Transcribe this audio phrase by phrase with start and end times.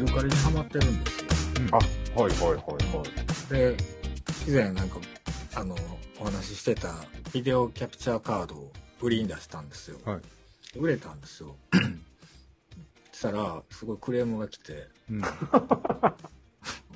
[0.00, 1.28] メルカリにハマってるんですよ。
[1.72, 1.76] あ、
[2.18, 3.04] はいはいはいは
[3.50, 3.52] い。
[3.52, 3.76] で、
[4.48, 4.98] 以前なんか、
[5.54, 5.76] あの、
[6.18, 6.94] お話ししてた
[7.34, 8.72] ビデオキャプチャーカードを
[9.02, 9.98] 売りに出したんですよ。
[10.06, 10.20] はい。
[10.78, 11.54] 売れたんですよ。
[13.12, 15.22] そしたら、すごいクレームが来て、うん。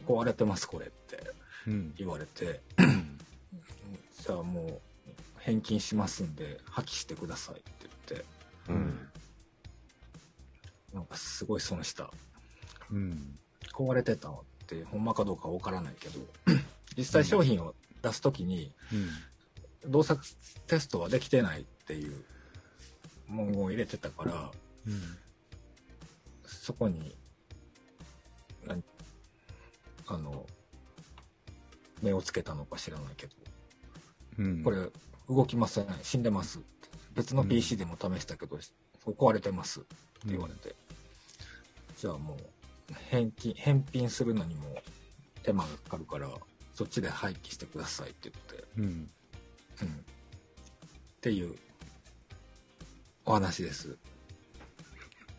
[0.09, 1.19] 壊れてます、これって
[1.67, 1.95] うん。
[1.99, 2.63] 言われて、
[4.27, 4.81] じゃあもう、
[5.41, 7.65] 返金しますんで、破棄してくださいって
[8.09, 8.25] 言って、
[8.71, 9.09] うん。
[10.95, 12.11] なんかすごい損した。
[12.91, 13.39] うん。
[13.73, 16.21] 壊れてたのって、ほんまかどうかわからないけど、
[16.97, 18.73] 実際商品を出すときに、
[19.85, 19.91] うん。
[19.91, 20.23] 動作
[20.67, 22.25] テストはできてないっていう
[23.29, 24.51] 文言を入れてたから、
[24.87, 25.19] うん。
[26.47, 27.15] そこに、
[30.07, 30.47] あの、
[32.03, 33.33] 目をつけたのか知らないけど、
[34.39, 34.63] うん。
[34.63, 34.89] これ
[35.29, 36.61] 動きません、死んでます。
[37.15, 38.59] 別の PC でも試したけど、
[39.07, 39.89] 壊れてますって
[40.27, 40.75] 言われて、
[41.97, 42.39] じゃあもう、
[43.11, 44.63] 返金、返品するのにも
[45.43, 46.29] 手間がかかるから、
[46.75, 48.85] そっちで廃棄してくださいって言って、うん。
[48.85, 48.95] うん。
[48.99, 49.11] っ
[51.21, 51.55] ていう
[53.25, 53.97] お話です。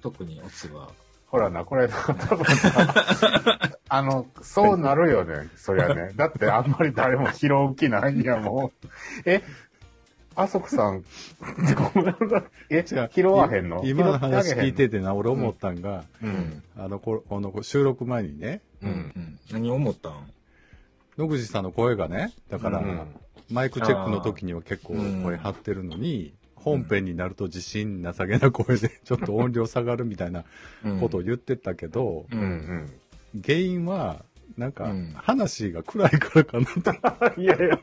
[0.01, 0.91] 特にオツは、
[1.27, 6.11] ほらな、これな、多分なあの、そうなるよね、そりゃね。
[6.15, 8.71] だってあんまり誰も拾う気ないんやもん。
[9.25, 9.41] え、
[10.35, 11.03] あそこさん、
[12.69, 13.81] え、違う拾わへんの？
[13.85, 16.63] 今の話聞いててな、俺思ったんが、うん。
[16.77, 18.87] あの、ここの収録前にね、う。
[18.87, 19.39] うんん。
[19.51, 20.13] 何思ったん？
[21.17, 23.01] 野口さんの声がね、だから、うん
[23.51, 30.45] マイクチェックの時には結構声張ってるのに、本編になると自信なさげな声で ちょっと音量下がるみたいな
[30.99, 32.35] ことを言ってたけど、う。
[32.35, 32.91] うんん。
[33.45, 34.25] 原因は、
[34.57, 36.91] なんかうん、話が暗いからかなと。
[37.39, 37.79] いやいや。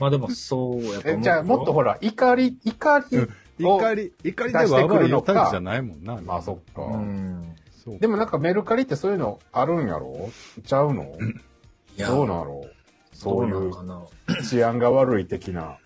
[0.00, 1.02] まあでもそうやと思うよ。
[1.18, 3.18] えじゃあ、もっとほら、怒り、怒り
[3.64, 6.18] を、怒り、怒りでは悪い言タイプじゃないもんな。
[6.24, 6.82] まあそっか。
[6.82, 7.54] うん。
[7.84, 10.30] そうでもなんかメルカリってそういうのあるんやろ？
[10.64, 11.16] ちゃうの？
[11.96, 12.66] いや、どうなろ
[13.12, 13.72] そういどう。
[14.48, 15.76] 治安が悪い的な。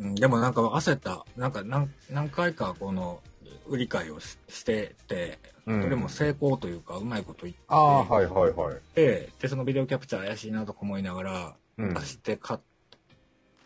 [0.00, 1.24] うんでもなんか焦った。
[1.36, 3.20] なんか何何回かこの
[3.66, 8.76] 売り買いをししてて、うんどれも成功というかうまいこと言って、ああ、はいはいはい。
[8.94, 11.94] で、で、そのビデオキャプチャー怪しいなとか思いながら、うん。
[11.94, 12.60] 出して買っ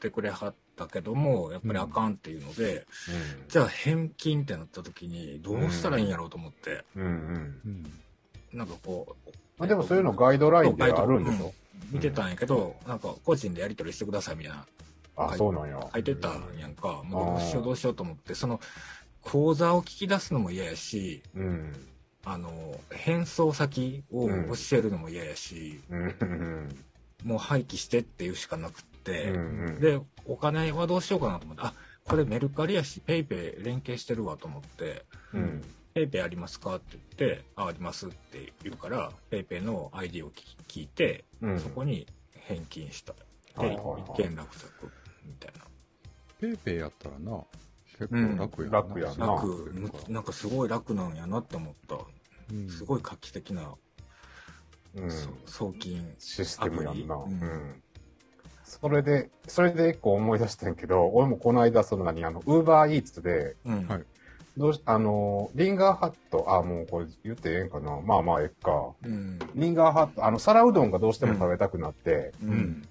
[0.02, 2.84] てくれはったけども、やっぱりあかんっていうので、
[3.48, 7.60] じゃあ返金ってなった時にどうしたらいいんやろうと思って、うんうん。
[7.64, 7.92] うん。
[8.52, 11.54] なんかこう、まあ、でもそういうのガイドラインであるんでしょ？
[11.90, 14.66] 見てたんやけど、なんか個人でやり取りしてくださいみたいな
[15.16, 15.78] あ、そうなんや。
[15.92, 18.60] 書いてたんやんか、もうどうしようどうしようと思って、その
[19.20, 21.72] 口座を聞き出すのも嫌やし、うん。
[22.24, 25.98] あの、返送先を教えるのも嫌やし、うん。
[26.20, 26.84] うん。
[27.24, 29.80] もう廃棄してっていうしかなくって、うん。
[29.80, 31.74] で、お金はどうしようかなと思って、あ、
[32.04, 35.04] これメルカリやし、ペイペイ連携してるわと思って、
[35.34, 35.62] うん。
[35.94, 41.60] ペイペイありますかって言って、あ、ありますって言うから、ペイペイの ID を聞聞いて、うん。
[41.60, 43.12] そこに返金した。
[43.12, 43.18] で、
[43.56, 44.90] はいはいはい一件落着
[45.26, 45.64] みたいな。
[46.40, 47.44] ペイペイやったらな、
[47.98, 48.78] 結構楽やな。
[48.78, 51.96] 楽やな楽、むなんかすごい楽なんやなって思った。
[51.96, 53.74] うんすごい画期的な、
[54.96, 55.10] うん。
[55.10, 56.14] そ送金。
[56.18, 57.14] システムやんな。
[57.14, 57.82] アプリうん。
[58.80, 63.86] それで、それで一個思い出したんやけど、俺もこの間、その何、あの、ウーバーイーツで、うん。
[63.86, 64.04] はい
[64.58, 68.02] どうし、あの、リンガーハット、あ、もうこれ言ってええんかな。
[68.02, 68.92] まあまあ、えっか。
[69.02, 69.38] うん。
[69.54, 72.86] リンガーハット、あの、皿うどんがどうしても食べたくなって、うん。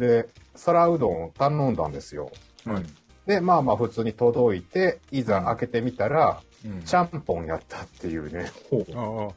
[0.00, 2.32] で、皿うどんを頼んだんですよ。
[2.66, 2.86] うん。
[3.24, 6.82] で、まあまあ、普通に届いて、いざ開けてみたら、うん。
[6.82, 8.50] ちゃんぽんやったっていうね。
[8.96, 9.32] ああ、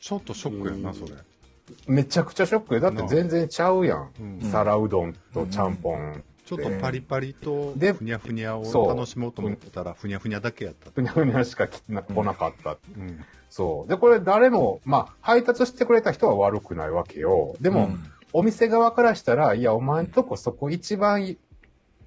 [0.00, 1.12] ちょっとショックやな、それ。
[1.86, 4.10] めちゃくちゃショックで、だって全然ちゃうやん。
[4.20, 6.22] うん皿うどんとちゃんぽん。
[6.44, 10.90] ちょっとパリパリとでふにゃふにゃを楽しもうと思ったら、ふにゃふにゃだけやった。
[10.92, 12.78] ふにゃふにゃしか来なかった。
[12.96, 13.24] うん。
[13.50, 13.88] そう。
[13.88, 17.56] で、これ誰も、まあ、配達してくれた人は悪くないわけよ。
[17.60, 17.90] でも、
[18.32, 21.36] お店側からしたら、いや、お前んとこそこ一番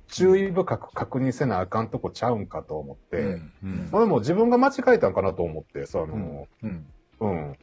[0.07, 3.51] 注意深く確認せなあかんとこちゃうんかと思って、うん。
[3.63, 6.85] うん俺も自分が間違えたんかなと思って、その、うん。
[7.19, 7.57] うん。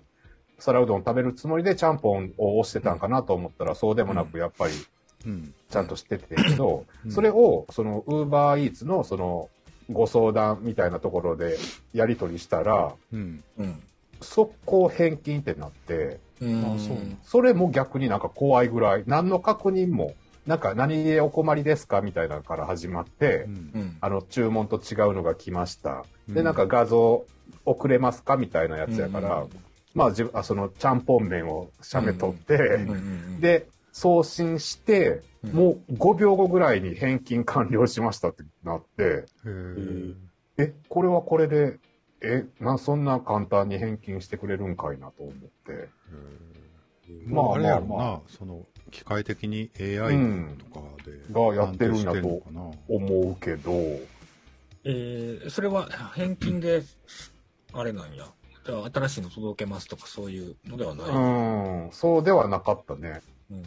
[0.59, 4.75] 皿うどん食べるつもりでちゃんぽんを押してたんかなと思ったら、そうでもなく、やっぱり
[5.27, 5.55] うん。
[5.69, 9.49] ちゃんとしててけど、うんそれを、その、ウーバーイーツの、その、
[9.91, 11.57] ご相談みたいなところで
[11.93, 13.43] やり取りしたら、うん。
[13.59, 13.83] うん。
[14.21, 16.75] 速攻返金ってなって、うん。
[16.75, 20.15] あそうそれも逆になんか怖いぐらい、何の確認も、
[20.47, 23.97] なんか何でお困りですかみたいなのから始まって、うんうん。
[24.01, 26.05] あの、注文と違うのが来ました。
[26.29, 27.25] で、うんなんか画像
[27.65, 29.51] 送れますかみたいなやつやから、うん
[29.97, 35.51] まあ、自分、あその、ちゃんぽん麺を写メ撮って、うんうん、で、送信して、うん。
[35.53, 39.25] もう5秒後ぐらいに返金完了しましたってなって、へ
[40.59, 40.65] え。
[40.65, 41.79] え、これはこれで、
[42.21, 45.89] ええ、まあそんな簡単に返金してくれるんかいなと思って。
[47.27, 50.19] まあ、あれやろな、まあまその、機械的に AI
[50.59, 52.43] とかで、がやってるんやと
[52.89, 53.73] 思うけど、
[54.85, 56.83] えー、それは返金で、
[57.73, 58.27] あれなんや。
[58.67, 61.07] じゃあ新しいの届けますとかそういうのではない。
[61.07, 63.21] うん、そうではなかったね。
[63.51, 63.59] うん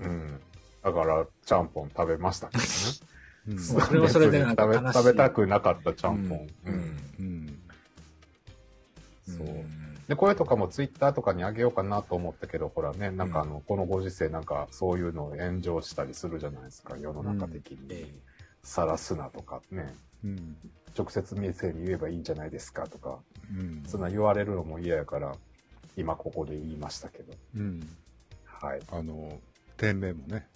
[0.00, 0.40] うん。
[0.82, 2.68] だから、ちゃんぽん食べましたけどね。
[3.48, 6.38] うんそれはそれでなんか別に悲しい食べ食べたくなかったちゃんぽん。
[6.38, 6.98] ううんん。
[7.20, 7.60] うん。
[9.24, 17.78] そううんで、これとかもツイッターとかにあげようかなと思ったけど、ほらね、なんかあの、このご時世なんかそういうのを炎上したりするじゃないですか、世の中的に。
[17.90, 18.06] え
[18.62, 19.94] さらすなとかね、
[20.24, 20.56] うん。
[20.96, 23.18] 直接店に言えばいいんじゃないですかとか、
[23.50, 23.82] うん。
[23.86, 25.34] そんな言われるのも嫌やから、
[25.96, 27.32] 今ここで言いましたけど。
[27.56, 27.80] うん。
[28.44, 28.80] はい。
[28.90, 29.38] あの、
[29.76, 30.46] 店名もね、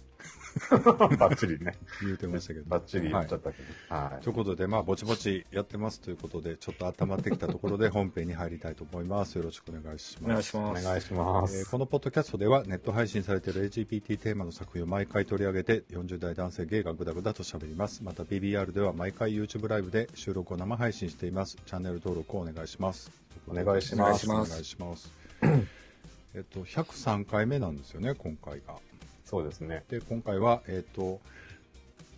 [1.17, 1.77] バッチリね。
[2.01, 2.65] 言うてましたけど。
[2.67, 3.95] バッチリ言っちゃったけど。
[3.95, 4.23] はい。
[4.23, 9.37] ということで、まあ、ぼちぼちやってますということで、ちょっと温まってきたところで 本編に入りたいと思います。
[9.37, 10.57] よろしくお願いしおます。
[10.57, 10.85] お願いします。
[10.85, 11.57] 願いします。
[11.57, 23.09] えーこのポッドキャストではネット配信されている LGBT テーマの作品を毎回取り上げて40代男性ゲイがグダグダと喋りますまた BBR では毎回 YouTube ライブで収録を生配信していますチャンネル登録をお願いします
[23.47, 25.11] お願いしますお願いします
[26.35, 28.75] えっと103回目なんですよね今回が
[29.31, 29.85] そうですね。
[29.87, 31.21] で今回はえっと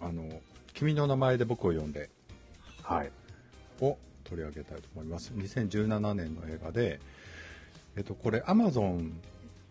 [0.01, 0.41] あの
[0.73, 2.09] 「君の名前で僕を呼んで
[2.81, 3.11] はい。」
[3.81, 6.99] を取り上げたいと思います2017年の映画で
[7.95, 9.13] えっとこれ Amazon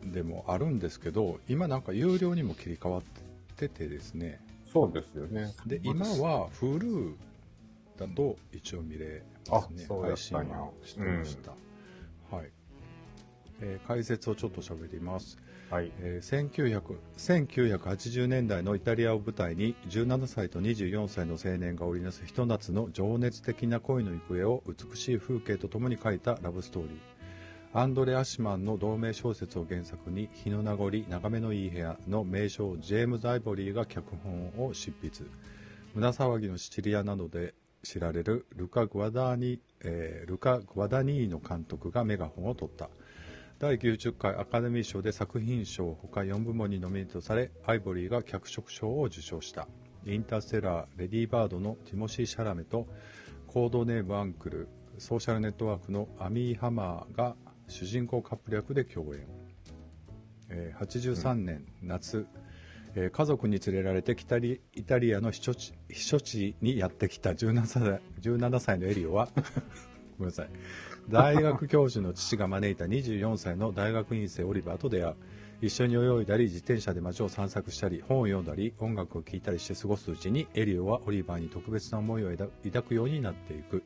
[0.05, 3.03] でもあるんですけど今なんか有料にも切り替わっ
[3.57, 4.41] ててですね
[4.73, 5.53] そうですよね。
[5.67, 7.15] で今は Hulu
[7.99, 11.61] だと一応見れますねうや配信ったんやはしてました、はい、
[13.63, 15.39] えー解説をちょっと喋ります。
[15.71, 15.91] はい。
[16.01, 26.99] えー1900 1980年代のイタリアを舞台に17歳と24歳の青年が織りなすひと夏の情熱的な恋の行方を美しい風景とともに書いたラブストーリー。
[27.75, 35.25] アンドレ・アシマンの同名小説を原作に日の名残眺めのいい部屋の名将ジェームズ・アイボリーが脚本を執筆。
[35.95, 42.91] 胸騒ぎのシチリアなどで知られるルカ・グアダーニ、えールカ・グアダニーノ監督がメガホンを取った
[43.63, 49.69] 第90回アカデミー賞で作品賞ほか4部門にノミネートされアイボリーが脚色賞を受賞した。
[50.05, 52.89] インターステラーレディーバードのティモシー・シャラメと
[53.47, 54.69] コードネームアンクル
[54.99, 57.37] ソーシャルネットワークのアミー・ハマーが
[57.69, 59.29] 主人公カップル役で共演、
[60.49, 62.27] えー83年夏、
[62.97, 69.29] えー家族に連れられて北リイタリアの避暑地避暑地にやってきた17歳 ,17 歳のエリオは
[70.19, 70.49] ごめんなさい。
[71.09, 75.15] 大学教授の父が招いた24歳の大学院生オリバーと出会う。
[75.61, 83.85] 一緒に泳いだり自転車で街を散策したり本を読んだり音楽を聴いたりして過ごすうちにエリオはオリバーに特別な思いを抱抱くようになっていく。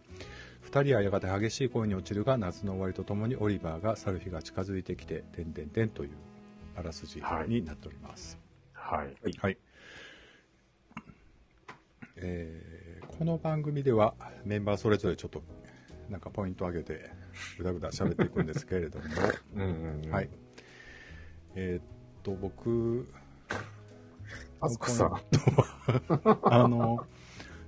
[0.63, 6.11] 二人はやがて激しい恋に落ちるが夏の終わりとともにオリバーが去る日が近づいてきて点々点という
[6.77, 8.39] あらすじになっております、
[8.73, 9.15] はい。
[9.39, 9.59] はい、
[12.17, 12.87] えー
[13.19, 14.13] この番組では
[14.45, 15.43] メンバーそれぞれちょっと
[16.11, 17.11] なんかポイントを上げて
[17.59, 19.05] ぐだぐだ喋っていくんですけれども、
[19.55, 20.11] うんうんうん。
[20.11, 20.31] はい。
[21.55, 21.85] えーっ
[22.23, 23.09] と僕
[24.61, 25.21] あずこさん。
[26.45, 27.07] あの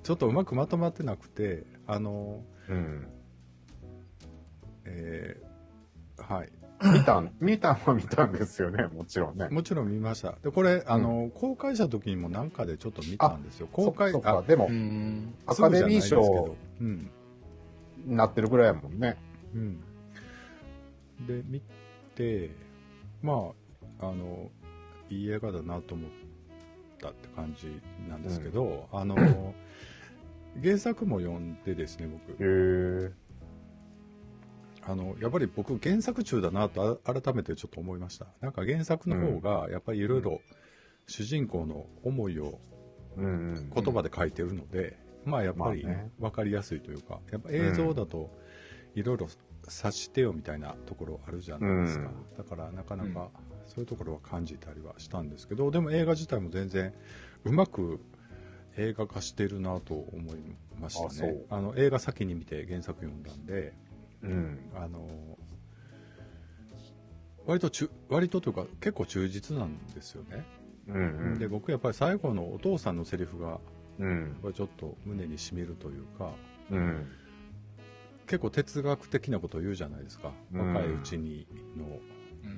[0.02, 3.08] ちょっとうまくまとまってなくてあのうん。
[4.84, 5.48] えー
[6.22, 9.48] はい見たん、見たんは見たんですよね、もちろんね。
[9.50, 17.10] もちろん見ましたでこれあの、公開した時にもなんかでちょっと見たんですよ公開そっかそっかでもう、んアカデミー賞うん
[18.08, 19.16] なってるぐらいやもんね。
[19.54, 19.80] うん、
[21.26, 21.62] で見
[22.14, 22.50] て
[23.22, 23.52] ま
[24.00, 24.50] ああの
[25.08, 26.10] いい映画だなと思っ
[27.00, 29.16] たって感じなんですけど、あの
[30.62, 33.12] 原作も読んでですね僕へえ。
[34.82, 40.40] あのやっぱり僕原作中だなとあ改めてちょっと思いましたなんか原作の方がやっぱりいろいろ
[41.06, 42.58] 主人公の思いを
[43.18, 43.70] うんうん。
[43.74, 44.96] 言葉で書いてるので、
[45.28, 45.86] まあやっぱり
[46.18, 48.30] 分かりやすいというか、やっぱ映像だと
[48.94, 49.28] いろいろ
[49.68, 53.30] 察してよみたいなところあるじゃないですか、だからなかなか
[53.66, 56.92] そういうところは感じたりはしたんですけどでも映画自体も全然
[57.44, 58.00] うまく
[58.76, 60.38] 映画化してるなと思い
[60.80, 61.42] ましたね。
[61.50, 63.74] あの映画先に見て原作読んだんで
[64.22, 64.70] うん。
[64.74, 65.08] あの
[67.46, 70.44] 割とちゅ割とというか結構忠実なんですよね、
[70.86, 71.00] うんう
[71.36, 71.38] ん。
[71.38, 73.58] で僕やっぱり最後のお父さんのセリフが
[73.98, 74.36] うん。
[74.42, 76.32] はちょっと胸にしみるというか
[76.70, 77.06] うん。
[78.26, 80.74] 結構哲学的なことを言うじゃないですか、うん。
[80.74, 81.98] 若いうちにの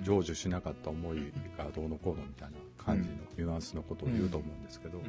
[0.05, 5.05] 成就しなかった思いがどうのこうのみたいな感じのニュアンスのことを言うと思うんですけど、うん。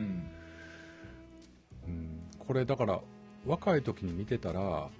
[1.87, 2.21] うん。
[2.39, 3.01] これだから
[3.45, 4.91] 若い時に見てたらも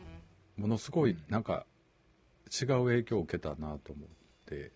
[0.58, 1.66] ものすごいなんか
[2.52, 4.10] 違う影響を受けたなと思っ
[4.46, 4.72] てで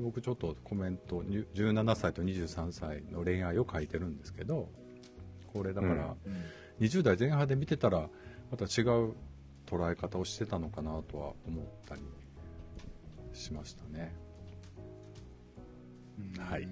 [0.00, 4.68] 僕ちょっとコメントに17歳と23歳の恋愛を書いてるんですけど
[5.56, 6.84] これだからうん。
[6.84, 8.08] 20代前半で見てたら
[8.50, 9.14] また違う
[9.66, 12.02] 捉え方をしてたのかなとは思ったり
[13.32, 14.14] しましたね。
[16.38, 16.68] はい。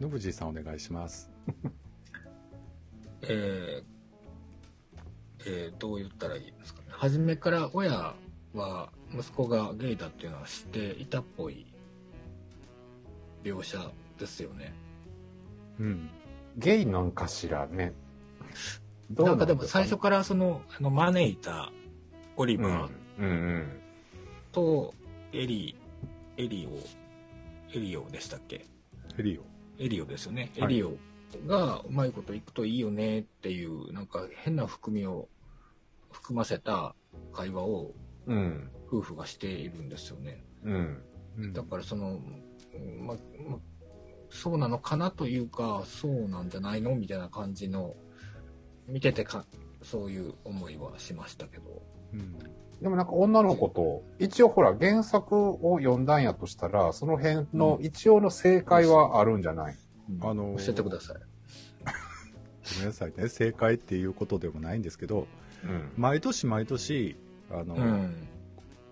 [0.00, 1.30] 野口さんお願いします。
[3.22, 3.84] えー
[5.46, 6.86] えーどう言ったらいいですかね。
[6.90, 8.14] 初めから親
[8.54, 11.66] は息子がゲイだっていうのは知っていたっぽい
[13.42, 14.72] 描写ですよね。
[15.78, 16.10] うん
[16.56, 17.92] ゲイなんかしらね。
[19.10, 21.72] どうなんかでもす最初からその、あの、招いた
[22.36, 23.66] オリうんバー。
[24.52, 24.94] と
[25.32, 28.66] エリー、エリオ、エリオでしたっけ？
[29.18, 29.42] エリオ
[29.82, 30.50] エリオですよね。
[30.56, 30.96] エはいリオ
[31.46, 35.28] がうまいこといくといいよねっていう、なんか変な含みを
[36.12, 36.94] 含ませた
[37.32, 37.92] 会話を
[38.26, 38.70] うん。
[38.86, 40.44] 夫婦がしているんですよね。
[40.62, 41.02] うん。
[41.38, 42.20] うんだからその、
[42.74, 43.14] うんま、
[43.48, 43.58] ま
[44.34, 47.94] そうなのかなというか、そうなんじゃないのみたいな感じの、
[48.88, 49.46] 見ててか、
[49.82, 51.82] そういう思いはしましたけど。
[52.12, 52.36] うん
[52.82, 59.78] でもなんか女の子と、一応ほら原作を読んだんやとしたら、その辺の一応の正解はあるんじゃない、
[60.10, 61.16] うんあのー教えてください。
[62.74, 65.28] ごめんなさいね正解っていうことでもないんですけど
[65.62, 65.92] うん。
[65.96, 67.16] 毎年毎年
[67.50, 68.28] あの、うん。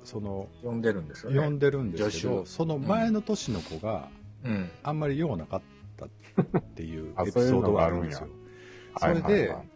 [0.05, 1.37] その読んでるんですよね。
[1.37, 4.09] 読んでるんですけどその前の年の子が
[4.45, 4.71] うん。
[4.83, 5.63] あんまり用なかっ
[5.97, 8.29] たっていう あエピソードがあるんですよ
[8.99, 9.69] それではい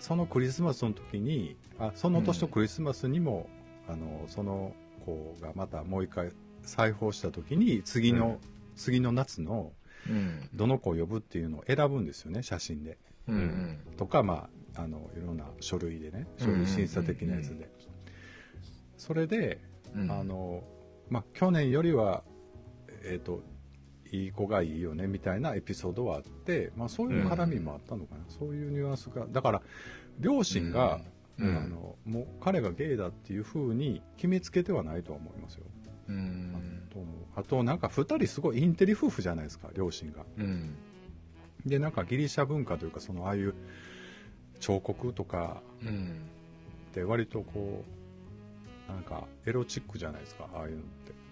[0.00, 3.48] そのクリスマスの時にあその年のクリスマスにも、
[3.88, 4.72] あのその
[5.04, 6.30] 子がまたもう一回
[6.62, 9.72] 再訪した時に次の、うん次の夏の
[10.08, 10.48] うん。
[10.54, 13.34] どの子を呼ぶっていうのを選ぶんですよね写真でうん。
[13.34, 13.78] うん。
[13.96, 17.68] とかまああのいろんな書類でね書うんうんうんうん類審査的なやつで、
[18.96, 19.60] それで、
[19.94, 20.62] うんあの
[21.10, 22.22] まあ去年よりは
[23.02, 23.42] えっ、と
[24.12, 29.62] いい子がいいよねみたいなエピソードはあって、まあ、そういう絡みもあったのかな、そういうニュアンスがだから
[30.18, 35.64] 両親が、うんあのもう彼がゲイだっていうふうに決めつけてはないとは思いますよ、
[36.08, 36.82] うん。
[37.36, 40.74] あとなんか2人すごいインテリ夫婦じゃないですか両親がうん。
[41.64, 43.54] でなんかギリシャ文化というかそのああいう
[44.58, 46.22] 彫刻とかうん。
[46.90, 47.84] って割とこ
[48.88, 51.27] うなんかエロチックじゃないですかああいうのってうん。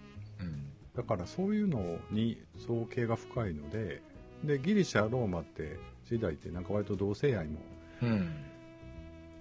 [0.97, 4.01] だからそういうのに造形が深いので
[4.43, 7.59] でギリシャローマって時代ってなんか割と同性愛も
[8.01, 8.29] うん。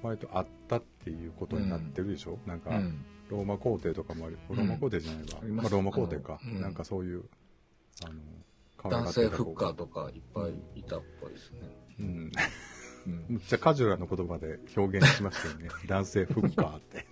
[0.03, 3.05] 割とあったっていうことになってるでしょ、なんかうん。
[3.29, 6.61] ローマ皇帝とかもありローマ皇帝じゃないわ、ありまあ、ローマ皇帝か、うん。
[6.61, 7.25] なんかそういう
[8.05, 11.59] あの男性フッカーとかいっぱいいたっぽいですね。
[12.01, 12.07] うん。
[13.07, 13.25] うん。
[13.29, 15.69] むっちゃカジュアルな言葉で表現しましたよね。
[15.87, 17.07] 男性フッカーって。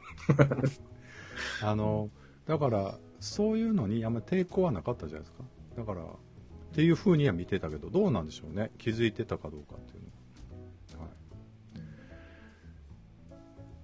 [1.62, 2.10] あの
[2.46, 5.44] だからそういうのにあんまり抵抗はなかったじゃないですか
[5.76, 6.06] だからっ
[6.74, 11.80] ていうふうには見てたけどどうなんでしょうね気づいてたかどうかっていうのははい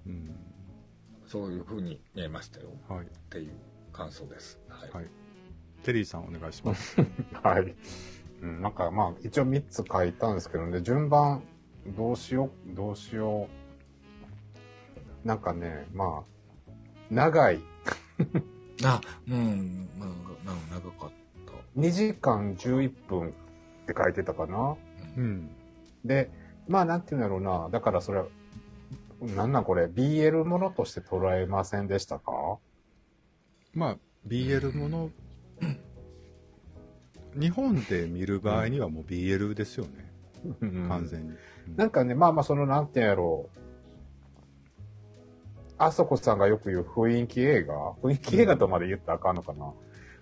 [0.07, 0.35] うん
[1.25, 2.67] そういう風に見えましたよ。
[2.89, 3.53] はいっていう
[3.93, 4.59] 感想です。
[4.67, 4.89] はい。
[4.91, 5.05] はい
[5.83, 6.97] テリーさんお願いします
[7.41, 7.75] はい。
[8.41, 11.43] うん、なんかまあ、一応3つ書いたんですけどね、順番、
[11.95, 13.47] どうしよう、どうしよ
[15.25, 15.27] う。
[15.27, 16.71] なんかね、まあ、
[17.09, 17.59] 長い。
[18.83, 21.09] あ、うん、まあ、なんか長かっ
[21.45, 21.79] た。
[21.79, 23.31] 2時間11分っ
[23.87, 24.75] て書いてたかな。
[25.17, 25.49] うん。
[26.03, 26.29] で、
[26.67, 27.69] まあ、なんていうんだろうな。
[27.71, 28.25] だからそれは、
[29.21, 32.31] なんなんこれ、BL ものとして捉えませんでしたか？
[33.73, 33.97] まあ
[34.27, 35.09] BL もの
[37.39, 40.11] 日本で見る場合にはもう BL ですよね、
[40.89, 41.37] 完全に、うん。
[41.77, 43.59] なんかね、まあまあ、その、なんていうんやろう。
[45.83, 47.93] あそこさんがよく言う雰囲気映画？
[48.03, 49.73] 雰囲気映画とまで言ったらあかんのかな、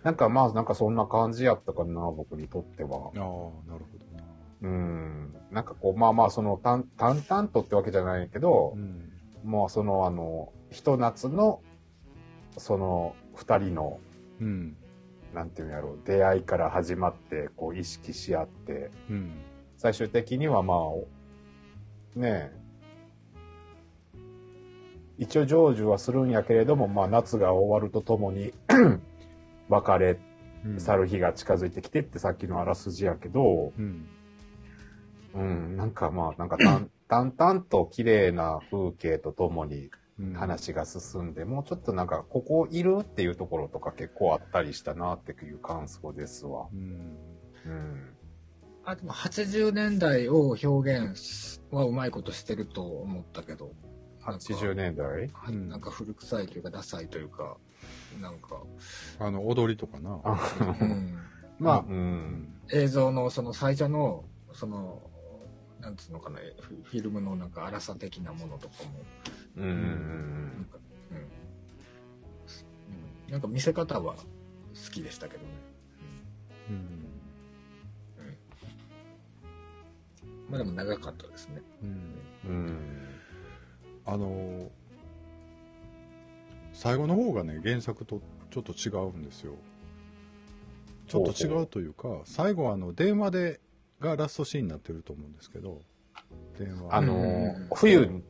[0.03, 2.89] なんかまあ、なんかそんな感じやったかな、僕にとっては。
[2.89, 4.23] ああなるほどな。
[4.61, 5.35] うん。
[5.51, 9.11] なんかこう、まあまあ、その、淡淡々とってわけじゃないけどう、ん。
[9.43, 11.61] もうその、あの、ひと夏の、
[12.57, 13.99] その、二人の、
[14.39, 14.77] うん。
[15.33, 19.31] なんていうんやろう、出会いから始まって、こう、意識し合って、うん。
[19.77, 21.07] 最終的にはまあ、お
[22.15, 22.51] ねえ、
[25.19, 28.53] 一応成就はするんやけれども、まあ夏が終わるとともに
[29.69, 30.17] 別れ
[30.65, 30.79] うん。
[30.79, 34.07] 去る日が近づいてきてってさっきのあらすじやけど、うん。
[35.33, 40.33] うん、なんかまあ、なんか淡 淡々と綺麗な風景とともにうん。
[40.33, 46.67] 話が進んで、もうちょっとなんか、ここいるっていうところとか結構あったりしたなっていう感想ですわ。
[46.73, 47.17] うん。
[47.65, 48.17] うん。
[48.83, 53.71] あ、でも80年代を表現はうまいことしてると思ったけど、
[54.21, 55.31] 80年代？
[55.67, 57.57] なんか古臭いというか、ダサいというか、
[58.19, 58.61] なんか、
[59.19, 60.21] あの、踊りとかな。
[60.81, 61.17] うん、
[61.59, 61.85] まあ、う。
[61.87, 62.61] うんん。
[62.71, 65.09] 映像のその最初の、その、
[65.79, 68.89] なんつうのかな、フフィルムのなんか荒さ的なものとかも、
[69.57, 69.67] うんん。
[69.67, 70.69] うん
[73.29, 74.23] なんか見せ方は好
[74.91, 75.49] きでしたけどね。
[76.69, 77.09] うん。
[80.49, 81.61] まあでも長かったですね。
[81.83, 82.19] うん。
[82.45, 82.88] うん。
[84.09, 84.13] うん。
[84.13, 84.71] あの、
[86.73, 89.53] 最後の方がね、原作とちょっと違うんですよ。
[91.07, 93.59] ちょっと違うというか、最後はあの、電話で、
[93.99, 95.81] がラストシーンになってると思うんですけど、
[96.57, 96.95] 電話。
[96.95, 98.23] あのうんー、冬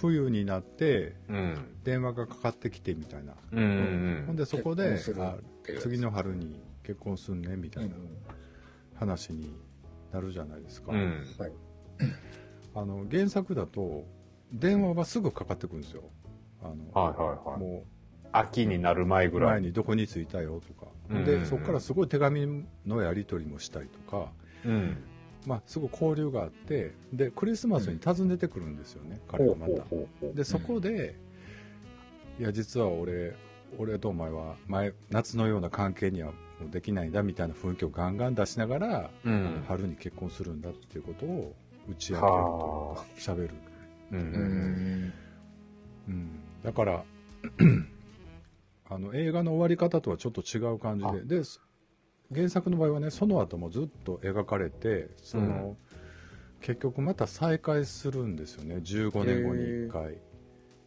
[0.00, 1.76] 冬になって、うん。
[1.84, 3.34] 電話がかかってきてみたいな。
[3.52, 4.98] うんうんほんでそこで
[5.80, 7.96] 次の春に結婚すんねみたうんいな
[8.94, 9.54] 話に
[10.12, 11.26] なるじゃないですか、うん。
[11.38, 11.52] はい。
[12.74, 14.04] あの原作だと
[14.52, 16.02] 電話はすぐかかってくるんですよ
[16.62, 17.60] あの、はいはいはい。
[17.60, 17.84] も
[18.32, 19.50] 秋になる前ぐうらい。
[19.52, 24.32] 前にどこに着いたよとか、うんでそこからすごい手紙のやり取りもしたりとか、
[24.64, 24.96] うん。
[25.46, 31.16] まあ、すごい交流があってでクリスマスに訪ねてくるんですよね、彼がまたほうほうでそこで、
[32.38, 33.34] いや実は俺
[33.76, 39.64] 俺とお前は前夏のような関係にはもうできないんだみたいな雰囲気をガンガン出しながら、うん。
[39.66, 41.54] 春に結婚するんだっていうことを
[41.90, 43.20] 打ち明けるはあ。
[43.20, 43.50] しゃべる、
[44.12, 44.16] う。
[44.16, 45.12] うんん。
[46.08, 46.30] うん、
[46.62, 47.04] だから
[48.88, 51.40] あの映画の終わり方とはちょっと違う感じで。
[51.40, 51.42] で
[52.34, 55.76] 原作の場合はねその後もずっと描かれてその、
[56.60, 58.76] 結局また再会するんですよね。
[58.76, 60.18] 15年後に1回。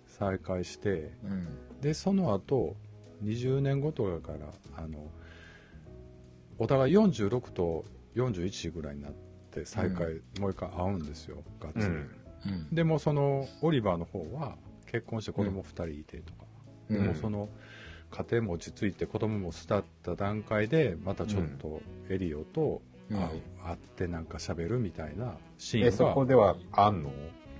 [0.08, 1.12] 再会して。
[1.24, 1.48] うん。
[1.82, 2.76] でその後
[3.24, 5.12] 20年後とかからあの
[6.58, 9.12] お互い46と41ぐらいになっ
[9.52, 11.44] て再会、もう一回会うんですよ。
[11.60, 12.10] がっつり、うん。
[12.46, 12.76] うん。
[12.76, 14.56] でもそのオリバーの方は
[14.92, 16.46] 結婚して子供2人いてとか、
[16.90, 17.02] うん。
[17.04, 17.50] でもその
[18.12, 23.28] 家庭も落ち着いて子供も育った段階でまたちょっとエリオと会,、うん。
[23.64, 27.12] 会ってなんか喋るみたいなシーえ、ンそこがではあんの？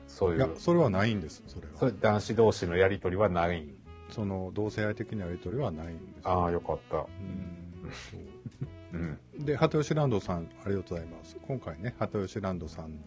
[0.08, 0.54] そういいやう。
[0.58, 1.74] それはないんですそれは。
[1.78, 3.62] それ男子同士のやりとりはない？
[3.62, 3.76] ん
[4.12, 6.28] その同性愛的なやり取りはないんです。
[6.28, 6.98] ああ、よかった。
[6.98, 8.98] うんう。
[8.98, 9.18] ん。
[9.46, 11.36] で鳩吉ランドさんありがとうございます。
[11.48, 12.98] 今回ね鳩吉ランドさんの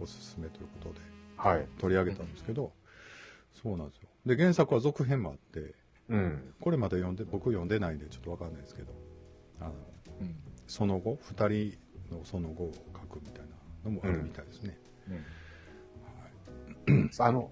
[0.00, 1.00] おすすめということで
[1.38, 1.66] はい。
[1.78, 2.72] 取り上げたんですけど、
[3.62, 5.74] そうなんですよで原作は続編もあって
[6.08, 6.54] うん。
[6.60, 8.92] これまで読んで僕読んでないんでちょっと分かんないですけど
[9.60, 9.72] あの
[10.20, 10.34] うん。
[10.66, 13.44] その後2人のその後を書くみたい
[13.84, 14.78] なのもあるみたいですね、
[17.18, 17.50] あの、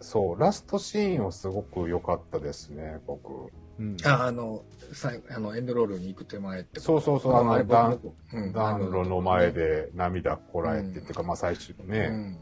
[0.00, 3.52] そう、ラストシーンはすごく良かったですね、僕。
[3.78, 8.00] うんあ、あの、最後、あの、エンドロールに行く手前ってそうそうそう、あの、れ暖
[8.32, 12.38] うん暖炉の前で涙こらえてっていうか、まあ最終うね、ん。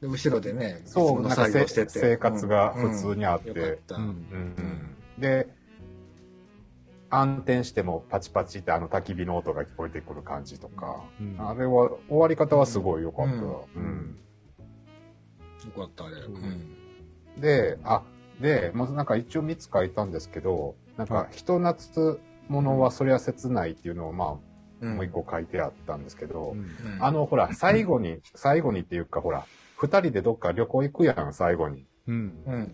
[0.00, 3.78] で、後ろでね、そう、なんか生活が普通にあって、
[5.18, 5.48] で、
[7.10, 11.36] 暗転してもパチパチってあの焚き火の音が聞こえてくる感じとか、うん。
[11.38, 13.32] あれは、終わり方はすごい良かった。
[13.32, 13.40] うん。
[13.40, 14.16] うん。
[15.66, 16.22] よかった、あれ。
[16.22, 17.40] そううん。
[17.40, 18.02] で、あ、
[18.40, 24.38] で、まずなんか一応3つ書いたんですけど、なんか、ひと夏ものはそりゃ切ないっていうのを、ま
[24.82, 26.56] あ、もう一個書いてあったんですけど。
[27.00, 29.46] あの、ほら、最後に、最後にっていうか、ほら、
[29.80, 31.86] 二人でどっか旅行行くやん、最後に。
[32.06, 32.72] うんうん。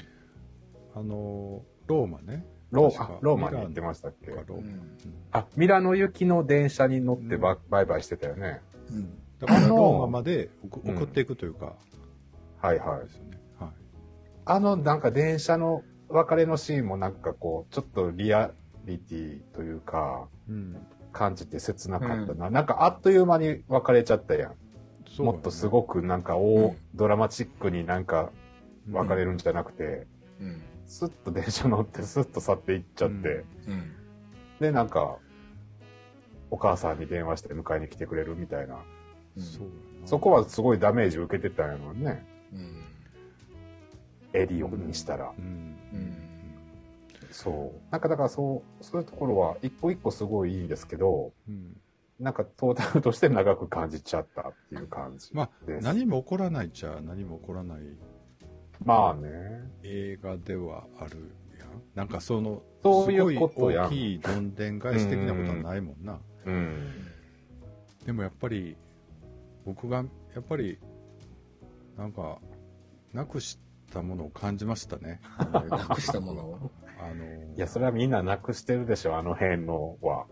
[0.92, 4.32] あのローマねロー確かあローマに行ってましたっけ？
[4.32, 4.98] ローマ、うん
[5.30, 8.60] あ、ミラノ行きの電車に乗ってバ,、バイバイしてたよね。
[8.90, 9.18] うん。
[9.38, 11.76] だからあのローマまで送っていくというか、
[12.60, 13.10] はいはいで。
[13.10, 13.70] すよねはい
[14.46, 18.50] あの、なんか電車の別れのシーンもなんかこう、ちょっとリア
[18.84, 20.76] リティというか、うん
[21.12, 22.50] 感じて切なかったな。
[22.50, 24.54] なんかあっという間に別れちゃったやん。
[25.18, 28.30] もっとすごくなんか大、うんドラマチックになんか
[28.90, 30.06] 別れるんじゃなくて、
[30.40, 30.62] うん。
[30.86, 33.14] スッと電車乗ってスッと去っていっちゃって、
[33.66, 33.92] うんうん。
[34.60, 35.18] で、なんか、
[36.50, 38.76] お母さんに電話して迎えに来てくれるみたいな。
[38.76, 38.82] うん
[40.06, 42.24] そこはすごいダメージ受けてたんやもんね。
[42.52, 42.84] うん。
[44.32, 45.32] エリオにしたら。
[45.36, 46.16] うんうん。
[47.32, 47.90] そう。
[47.90, 51.76] なんかだからそう、そういうところは一個一個すごいいいんですけど、うん
[52.18, 55.84] なんかトータルとして長く感じちゃったっていう感じまあです。
[55.84, 57.80] 何も起こらないっちゃ何も起こらない
[58.84, 59.28] まあね。
[59.82, 66.92] 映画ではあるやんなんかそのそういうことやんすごい大きいどんでん返し的なことはないもんなうん。
[68.06, 68.76] でもやっぱり
[69.64, 70.04] 僕がや
[70.40, 70.78] っぱり
[71.98, 72.38] なんか
[73.12, 73.58] なくし
[73.92, 75.20] たものを感じましたね
[75.68, 76.42] なくしたもの？
[76.44, 76.70] を。
[76.98, 80.26] あのいや、それはみんななくしてるでしょ、あの辺のは。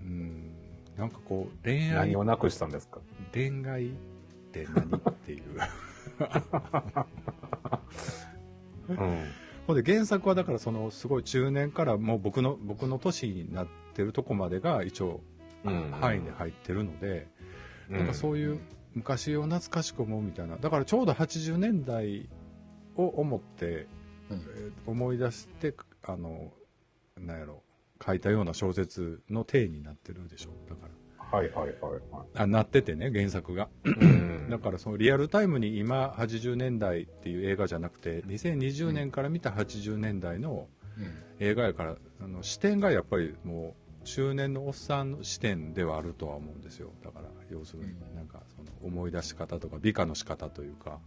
[0.00, 0.45] うん
[0.96, 1.94] なんかこう恋愛。
[1.94, 3.00] 何をなくしたんですか？
[3.32, 3.90] 恋愛っ
[4.52, 5.42] て何っていう。
[8.88, 9.24] うん。
[9.66, 15.20] ほんで原作はだからそのすごい中年からもう僕の僕の年になってるとこまでが一応
[15.64, 15.90] うん。
[15.90, 17.26] 範囲で入ってるので、
[17.90, 17.98] うん。
[17.98, 18.60] なんかそういう
[18.94, 20.56] 昔を懐かしく思うみたいな。
[20.56, 22.28] だからちょうど80年代
[22.96, 23.86] を思って、
[24.86, 26.52] 思い出してあの
[27.18, 27.62] なんやろ
[28.04, 30.50] 書いたような小説の体になってるでしょ。
[30.68, 30.92] だから。
[31.38, 31.74] はいはいはい
[32.12, 33.68] はあなっててね原作が。
[34.48, 41.26] だからそのリアルタイムに今80年代っていう映画じゃなくて2020年から見た80年代のうん。
[41.38, 46.92] 映画やからあの視点がやっぱりもう中年のおっさんの視点ではあるとは思うんですよ。
[47.04, 50.98] だから要するにうんなんかその思い出し方とか美化の仕方というか、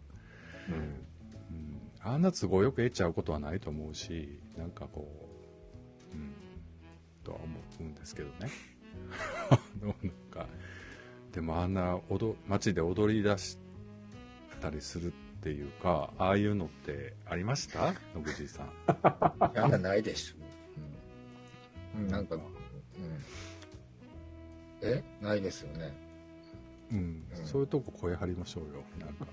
[0.68, 0.76] うん。
[0.76, 5.29] うん、あんな都合よく得ちゃうことはないと思うしなんかこううん
[7.30, 8.50] とは思うんですけどね
[9.52, 10.48] あのなんか
[11.32, 13.58] でもあんな踊街で踊り出し
[14.62, 17.94] たりするっていうかああいうのってありました？
[18.16, 18.72] 野口さんい
[19.56, 20.36] や、ないでしょ。
[21.96, 22.04] うん。
[22.06, 22.42] うんなんか、うん。
[24.82, 25.04] え？
[25.22, 25.94] ないですよね。
[26.92, 26.98] うん
[27.38, 29.28] うんそういうとこ声張りましょうよなんか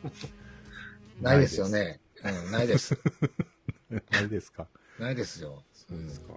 [1.20, 1.98] ないですよね。
[2.22, 2.96] うん、ないです。
[4.12, 4.68] ないですか？
[5.00, 5.64] ないですよ。
[5.72, 6.34] そうですか、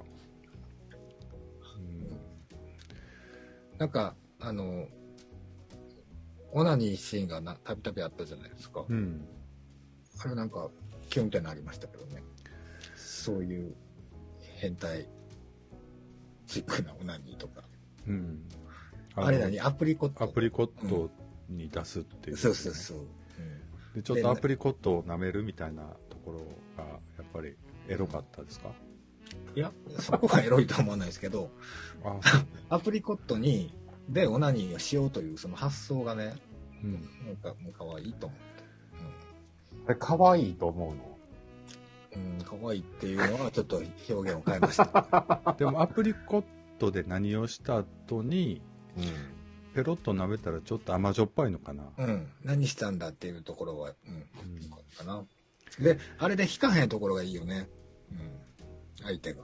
[3.80, 4.88] なんか、あの、
[6.52, 8.86] オナニーシーンがなたびたびあったじゃないですか。
[8.88, 9.28] うん、うん
[10.22, 10.70] あれなんか、
[11.10, 12.22] キュンってなりましたけどね。
[12.96, 13.74] そういう
[14.60, 15.08] 変態
[16.46, 17.64] チックなオナニーとか。
[18.08, 18.44] うん
[19.16, 19.60] あれ何？
[19.60, 20.24] アプリコット？
[20.24, 21.10] アプリコット
[21.50, 22.98] に出すっていう、そうそうそう。
[22.98, 23.06] うん
[23.96, 26.40] でちょっとアプリコットを舐めるみたいなところ
[26.78, 27.56] がやっぱり
[27.88, 28.72] エロかったですか、
[29.60, 31.50] いや、そこはエロいとは思わないですけど、
[32.04, 32.20] あ
[32.70, 33.74] アプリコットに、
[34.08, 36.36] で、オナニーをしようというその発想がね、
[36.84, 36.94] うん
[37.26, 38.46] なんか、もう可愛いと思って。
[39.88, 41.18] あれ、可愛いと思うの？
[42.16, 43.78] うん、うん、可愛いっていうのはちょっと
[44.10, 45.56] 表現を変えました。
[45.60, 46.44] でもアプリコッ
[46.80, 48.62] トで何をした後に
[48.98, 49.04] うん。
[49.76, 55.24] ペロッと舐めたらちょっと甘じょっぱいのかな、うん、何したんだっていうところは、うん、うんよかったかな。
[55.80, 57.70] で、あれで引かへんところがいいよね。
[58.12, 58.18] うん、
[59.04, 59.44] 相手が。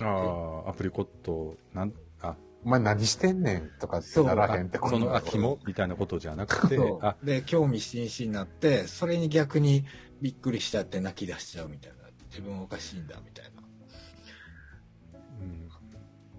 [0.00, 2.36] ああアプリコットなんあ。
[2.64, 4.96] お前何してんねんとかってならへんってこと。
[4.96, 6.78] そのあだろ肝みたいなことじゃなくて
[7.22, 9.84] で、興味津々になって、それに逆に
[10.20, 11.96] びっくりしちゃって泣き出しちゃうみたいな。
[12.30, 13.50] 自分おかしいんだみたいな。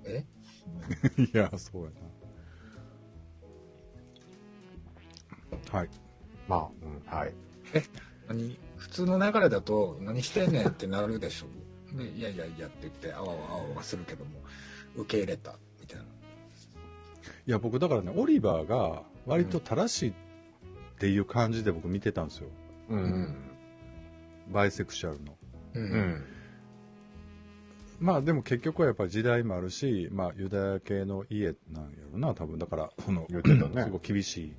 [0.05, 0.25] え
[1.17, 1.91] うん、 いやそうや
[5.71, 5.77] な。
[5.77, 5.89] はい。
[6.47, 7.33] まあ、うん、はい。
[8.27, 8.57] 何？
[8.83, 14.31] 普通の流れだと何してんねんってなるでしょでいやいやいやって言ってあわあわあわはするけども
[14.97, 16.07] 受け入れたみたいない
[17.45, 20.13] や僕だからねオリバーが割と正しいっ
[20.99, 22.49] ていう感じで僕見てたんですよ
[22.89, 23.35] うん。
[24.51, 25.37] バイセクシャルの
[25.75, 25.85] ううん。
[25.85, 26.23] うん。
[28.01, 33.27] まあでも結局はやっぱり時代もあるし、まあ、ユダヤ系の家なんやろな多分だからそのね
[33.81, 34.53] すごい厳しい、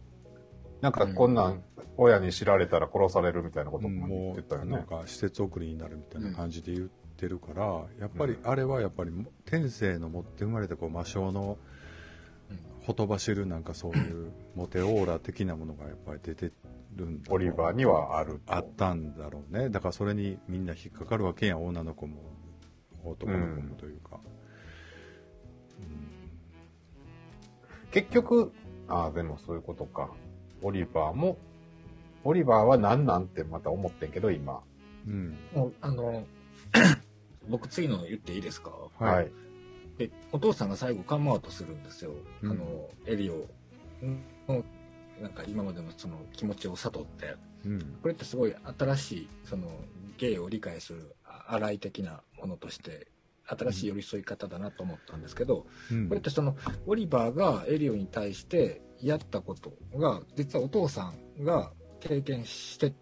[0.84, 1.62] なんかこんなん、
[1.96, 4.68] 親に知られたら殺されるみたいなことうんも言もってたよね。
[4.68, 4.86] うなん。
[4.86, 7.64] か施設送りになるみたいな感じで言ってるから、
[7.98, 9.10] やっぱりあれはやっぱり
[9.46, 11.56] 天性の持って生まれたこう魔性の
[12.82, 16.52] ほとばしるなんかそういうモテオーラ的なものがやっぱり出て
[16.96, 18.42] るんだとオリバーにはある。
[18.44, 18.54] と。
[18.54, 19.70] あったんだろうね。
[19.70, 21.64] だからそれにみんな引っかかるわけやん。
[21.64, 22.16] 女の子も
[23.04, 24.20] 男の子もというか、
[27.90, 28.52] 結局、
[28.86, 30.10] ああ、でもそういうことか。
[30.62, 31.36] オリバーも、
[32.24, 34.60] オリバーは何なんてまた思ってんけど、今。
[35.06, 35.36] うん。
[35.80, 36.26] あの
[37.48, 38.70] 僕次の言っていいですか？
[38.98, 39.14] はい。
[39.16, 39.32] はい。
[39.98, 42.12] でお父さんが最後カムアウトするんですよ、
[42.42, 42.50] うん。
[42.50, 43.46] あのエリオ。
[44.48, 44.64] の
[45.20, 47.36] なんか今までのその気持ちを悟って。
[47.64, 47.98] うん。
[48.02, 49.68] これってすごい新しいその
[50.18, 51.14] 芸を理解する
[51.48, 53.08] 洗い的なものとして
[53.46, 56.08] 新しい寄り添い方だなと思ったんですけど、うん。
[56.08, 62.92] これってそのオリバーがエリオに対してやったことが実はお父さんが経験して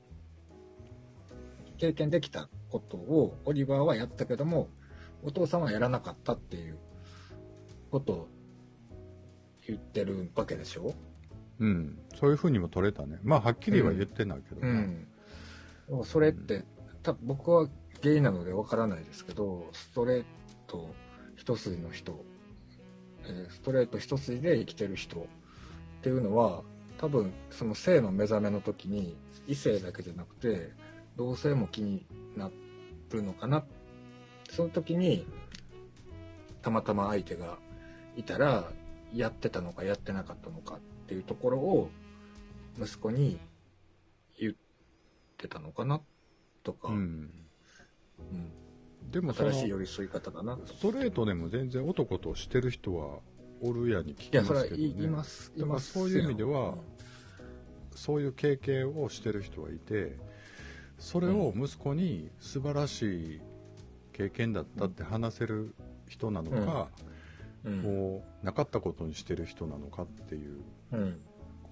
[1.79, 4.69] 経験できたことをオリバーはやったけども
[5.23, 6.79] お父さんはやらなかったっていう
[7.91, 8.29] ことを
[9.67, 10.95] 言ってるわけでしょ？
[11.61, 13.19] うん、そういうふうにも取れたね。
[13.23, 15.07] まあはっきりは言ってないけどね、うん、
[15.89, 16.65] でもそれって
[17.03, 17.69] 多分僕は
[18.01, 20.25] ゲイなのでわからないですけどストレー
[20.67, 20.93] ト
[21.37, 22.25] 一筋の人、
[23.25, 25.27] えーストレート一筋で生きてる人
[26.03, 26.63] っていうのは
[26.99, 30.71] 多分その性の目覚めの時に異性だけじゃなくて
[31.17, 32.05] 同性も気に
[32.37, 32.51] な
[33.11, 33.65] るのかな
[34.51, 35.27] その時に
[36.61, 37.59] たまたま相手が
[38.17, 38.71] いたら
[39.15, 41.91] やってたのかやってなかったのかっていうところを
[42.79, 43.39] 息子に
[44.39, 44.53] 言っ
[45.33, 46.01] ってたのかな
[46.63, 47.31] とか、ううんん。
[49.11, 50.67] でも新しい寄り添い方だなと。
[50.69, 53.19] ストレートでも全然男としてる人は
[53.63, 54.83] おるやに聞きますけど、ね。
[54.83, 55.53] います。
[55.57, 56.75] だからそういう意味では
[57.95, 60.17] そういう経験をしてる人がいて
[60.99, 63.41] それを息子に素晴らしい
[64.13, 65.75] 経験だったって話せる
[66.09, 66.89] 人なのか、
[67.65, 70.61] うん、もうなかったことにしてる人なのかっていう
[70.93, 71.21] うん。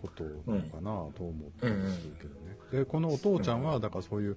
[0.01, 4.37] ことなのかなと思ったりするけどね、でこのお父ちゃんはだからそういう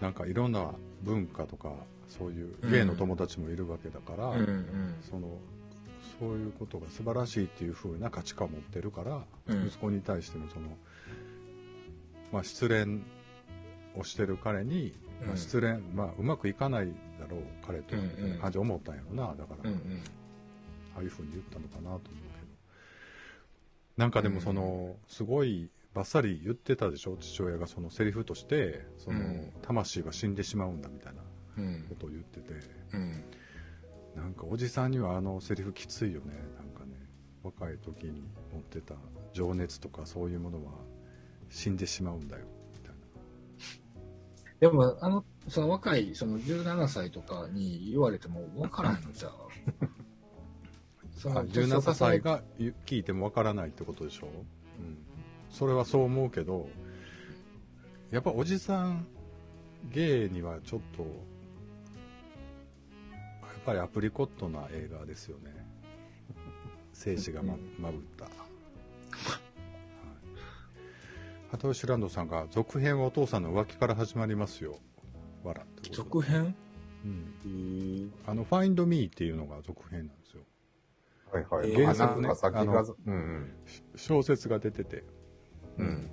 [0.00, 1.72] なんかいろんな文化とか
[2.08, 4.34] そういう芸の友達もいるわけだから、
[5.08, 5.38] その
[6.20, 9.66] そういうことが素晴らしいっていう風な価値観を持ってるから、うん。
[9.66, 10.68] 息子に対してのその、
[12.30, 13.00] まあ、失恋
[13.98, 20.02] をしてる彼に、まあ、うん失恋、まあ、うまくいかないだろう彼といな感じで思ったんやろなだから、うんうん。
[20.94, 22.10] ああいう風に言ったのかなと思うけど。
[23.96, 27.16] なんかでもその、すごいバッサリ言ってたでしょ？
[27.18, 29.52] 父親がそのセリフとしてその、うん。
[29.62, 31.22] 魂が死んでしまうんだみたいな
[31.58, 31.86] うん。
[31.88, 32.52] ことを言ってて。
[34.16, 36.34] うんなんかおじさんにはあのセリフきついよね。
[36.56, 36.94] なんかね
[37.42, 38.94] 若い時に持ってた
[39.32, 40.72] 情熱とかそういうものは
[41.48, 42.44] 死んでしまうんだよ。
[42.72, 42.94] みたい
[44.60, 49.88] でも、あの、その若い、その17歳とかに言われても分からんのじゃ あ。
[51.20, 54.96] そなあ17歳が言聞いてもわからないってことでしょ、うん、
[55.50, 56.70] それはそう思うけど
[58.10, 59.06] やっぱおじさん
[59.90, 61.08] 芸にはちょっとや
[63.60, 65.54] っぱりアプリコットな映画ですよね。
[66.92, 68.34] 精子がままぶった、 はい、
[71.50, 74.78] 鳩吉ランドさんが続編はお父さんの浮気から始まりますよ。
[75.44, 76.54] わらってこと続編？
[77.04, 78.12] うん。
[78.26, 80.42] あの「ファインドミーっていうのが続編なんですよ。
[81.32, 81.74] はいはい。
[81.74, 83.52] 原作ね先あのが、うんうん。
[83.96, 85.04] 小説が出てて。
[85.78, 86.10] うん。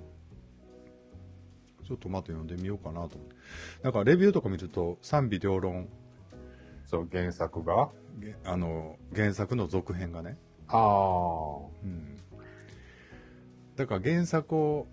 [1.84, 3.34] ちょっとまた読んでみようかなと思って。
[3.82, 5.88] なんかレビューとか見ると賛否両論
[6.88, 7.90] そう、原作が？
[8.18, 11.58] げあの原作の続編がね、ああ。
[11.84, 12.16] うん、
[13.76, 14.86] だから原作を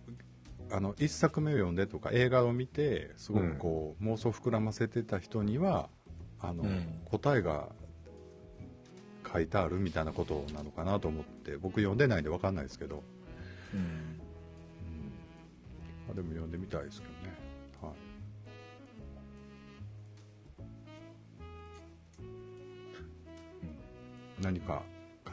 [0.71, 5.89] あの1作目を読んでとか映画を見てすごくこう、妄想膨らませてた人には
[6.41, 6.85] あの、うん。
[7.05, 7.69] 答えが
[9.31, 13.03] 書いてあるみたいなことなのかなと思って僕読んでないんで分かんないですけど、
[13.73, 13.79] うん。
[13.79, 13.87] うん。
[16.07, 17.24] まあ、でも読んでみたいですけどね
[24.41, 24.83] 何か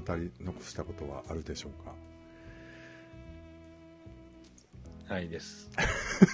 [0.07, 1.93] 語り残したことはあるでしょうか？
[5.09, 5.71] ないです。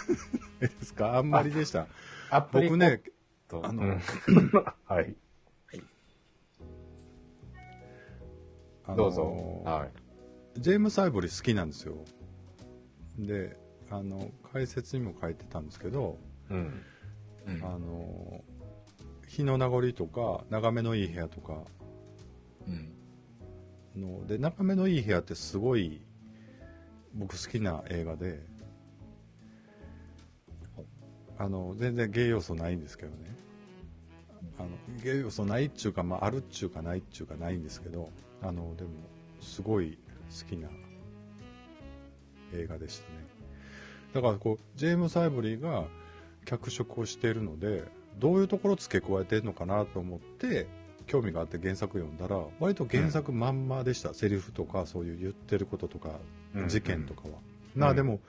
[0.60, 1.16] えですか？
[1.16, 1.86] あんまりでした
[2.52, 3.02] 僕ね
[3.50, 4.00] あのうん
[4.86, 5.16] はい。
[8.84, 9.62] あのどうぞ。
[9.64, 9.86] は
[10.56, 10.60] い。
[10.60, 12.04] ジェームス・アイボリー好きなんですよ
[13.16, 13.56] で
[13.90, 16.18] あの解説にも書いてたんですけど
[16.50, 16.82] うん。
[17.46, 18.44] うんあの
[19.28, 21.62] 日の名残とか眺めのいい部屋とか
[22.68, 24.00] うん。
[24.00, 26.00] ので眺めのいい部屋ってすごい
[27.14, 28.40] 僕好きな映画で
[31.38, 33.36] あの全然芸要素ないんですけどね。
[34.58, 34.68] あの
[35.02, 38.10] 芸要素ないっちゅうか、まあ、あるっちゅうかないっちゅうかないんですけど
[38.42, 38.90] あのでも
[39.40, 39.98] すごい
[40.30, 40.68] 好きな
[42.52, 43.18] 映画でしたね。
[44.14, 45.84] だからこうジェームス・アイボリーが
[46.44, 47.84] 脚色をしているので
[48.18, 50.66] どういうところ付け加えてるのかなと思って
[51.08, 56.10] 興味があって原作読んだら割と原作まんまでした、セリフとかそういう言ってることとか
[56.54, 57.28] うん事件とかは、
[57.74, 57.80] うん。
[57.80, 58.20] なあでも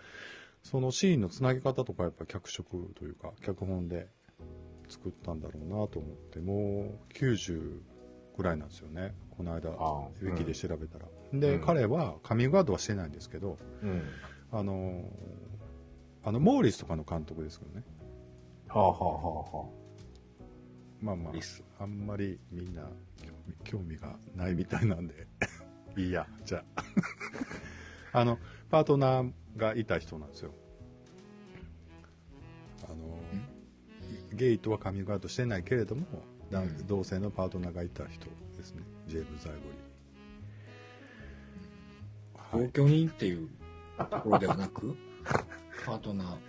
[0.64, 4.08] そのシーンのつなぎ方とかやっぱ脚色というか脚本で
[4.88, 7.80] 作ったんだろうなと思ってもう90
[8.38, 9.14] ぐらいなんですよね。
[9.38, 10.08] この間ああ。
[10.22, 11.62] ウィキで調べたら、で、うん。
[11.62, 14.02] 彼はカミングアウトはしてないんですけどうん。
[14.52, 15.04] あの
[16.24, 17.84] あのモーリスとかの監督ですけどね。
[18.68, 19.70] はあはあはあは
[21.02, 21.34] まあまあ。
[21.84, 22.84] あんまりみんな
[23.64, 25.28] 興味がないみたいなんで。
[25.98, 26.84] いいやじゃあ。
[28.20, 30.54] あのパートナーがいた人なんですよ。
[32.84, 33.20] あの
[34.34, 36.06] ゲイとはカミングアウトしてないけれども、
[36.50, 36.88] だうん。
[36.88, 38.84] 同性のパートナーがいた人ですね。
[39.08, 43.48] ジェームズ・アイボリー、はい同居人っていう
[43.98, 44.96] ところではなく、
[45.86, 46.49] パートナー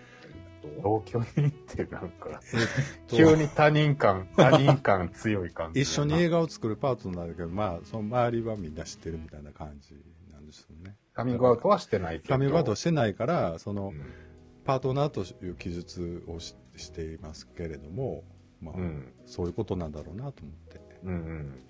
[0.82, 5.80] 同居人ってなんか、えっと急に他人感、 他人感強い感じ。
[5.80, 9.94] 一緒に映画を作るパートナーだけどまあその周りはみんな知ってるみたいな感じ
[10.32, 12.34] なんですよねカミングアウトはしてないけど。
[12.34, 14.02] カミングアウトしてないからその、うん
[14.64, 18.24] パートナーという記述をししていますけれども、
[18.60, 19.12] まあうん。
[19.26, 21.62] そういうことなんだろうなと思ってうんうん。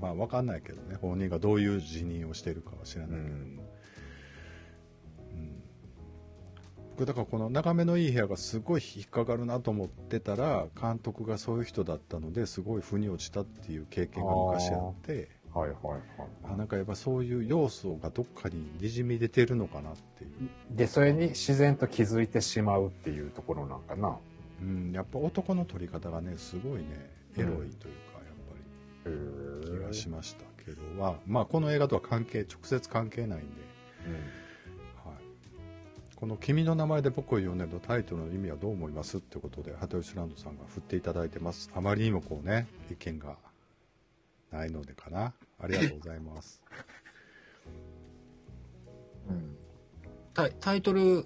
[0.00, 3.77] まあ分かんないけどね本人がどういう辞任をしているかは知らないけども、うん
[6.98, 15.28] 僕だからこの眺めのいい部屋がすごい引っかかるなと思ってたら監督がそういう人だったのですごい腑に落ちたっていう経験が昔あって。
[15.54, 16.00] はいはいはい。
[16.52, 24.16] あなんかやっぱそういう要素がどっかににじみ出てるのかなっていう、で、それに自然と気づいてしまうっていうところなんかな。
[24.60, 28.34] うん、やっぱ男の撮り方がねすごいねエロいというかやっ
[29.04, 31.00] ぱへり気がーしましたけど。
[31.00, 34.38] はまあこの映画とは関係直接関係ないんで、はい、
[36.18, 41.70] この「君の名前で僕を呼んで」のタイトルの意味はどう思いますってことで鳩吉ランドさんが振っていただいてます。
[41.72, 43.36] あまりにもこうね意見が
[44.50, 45.32] ないのでかな。
[45.60, 46.60] ありがとうございます。
[49.30, 49.56] うん。
[50.34, 51.24] タイタイトル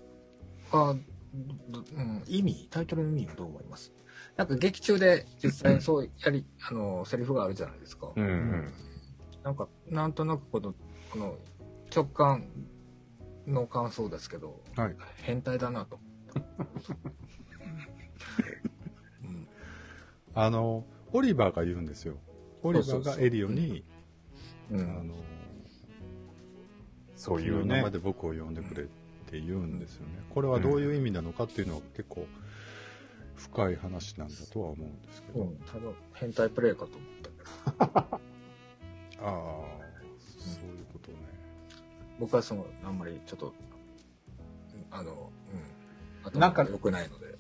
[0.71, 0.95] は、
[1.71, 2.69] どうん、意味？
[2.71, 3.95] タイトルの意味はどう思います？
[4.37, 8.13] なんか劇中で実際にそうやり、 あの、セリフがあるじゃないですか。
[8.15, 8.27] うん。
[8.27, 8.73] うん。
[9.43, 10.75] なんか、なんとなくこの、
[11.11, 11.39] この、
[11.95, 12.47] 直感
[13.47, 15.99] の感想ですけど、はい変態だなと。
[19.25, 19.49] うん
[20.35, 22.17] あのオリバーが言うんですよ
[22.63, 23.85] オリバーがエリオに
[24.71, 25.15] うあんの
[27.17, 27.91] そういうね前。
[27.91, 28.87] で僕を呼んでくれっ
[29.31, 30.25] て言うんですよね。
[30.31, 32.27] これはどういう意味なのかっていうのは結構
[33.37, 35.41] 深い話なんだとは思うんですけど。
[35.43, 38.19] うん、多分変態プレイかと思ったけど、
[39.25, 39.63] ああ、
[40.39, 40.82] そういう。
[42.23, 43.53] 僕はその、あんまりちょっと、うん
[44.97, 45.33] あの、
[46.33, 46.39] うん。
[46.39, 47.37] なんか良くないので、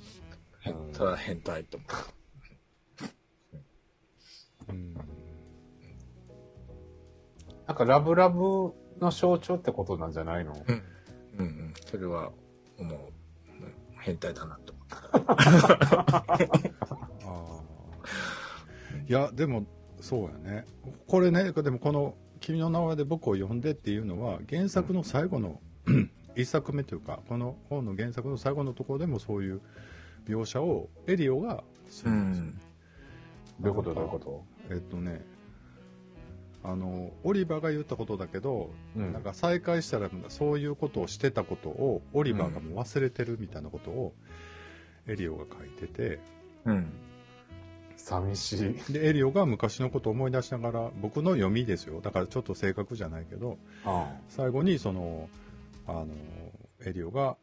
[0.93, 1.99] ただ変態と思った。
[4.73, 4.95] うん。
[7.69, 10.53] なんかラブラブの象徴ってことなんじゃないの？
[10.67, 10.83] うん。
[11.39, 11.75] うんうん。
[11.87, 12.33] それは、
[12.77, 12.99] 思う。
[12.99, 13.13] うん
[14.01, 16.35] 変態だなと思った。
[19.07, 19.65] いや、でも、
[20.01, 20.67] そうやね。
[21.07, 25.61] これね、でもこの、君の名前で僕を呼んでっていうのは、原作の最後の、
[26.37, 29.61] 一作目というか、この本の原作の最後のところでもそういう
[30.27, 32.53] 描写をエリオがするんですよね。
[33.61, 33.95] どういうこと？
[33.95, 34.45] どういうこと？
[34.71, 35.25] えっとね、
[36.65, 44.15] あの、オリバーが言ったことだけど、うんなんか再会したらそういうことをしてたことをオリバーがもう忘れてるみたいなことを
[45.07, 46.19] エリオが書いてて、
[46.65, 46.93] うん。
[48.03, 48.53] 寂し
[48.89, 48.93] い。
[48.93, 52.01] で、エリオが昔のことを思い出しながら、僕の読みですよ。
[52.01, 55.29] だからちょっと正確じゃないけど、あ最後にその、
[55.87, 56.09] あの、
[56.85, 57.37] エリオが、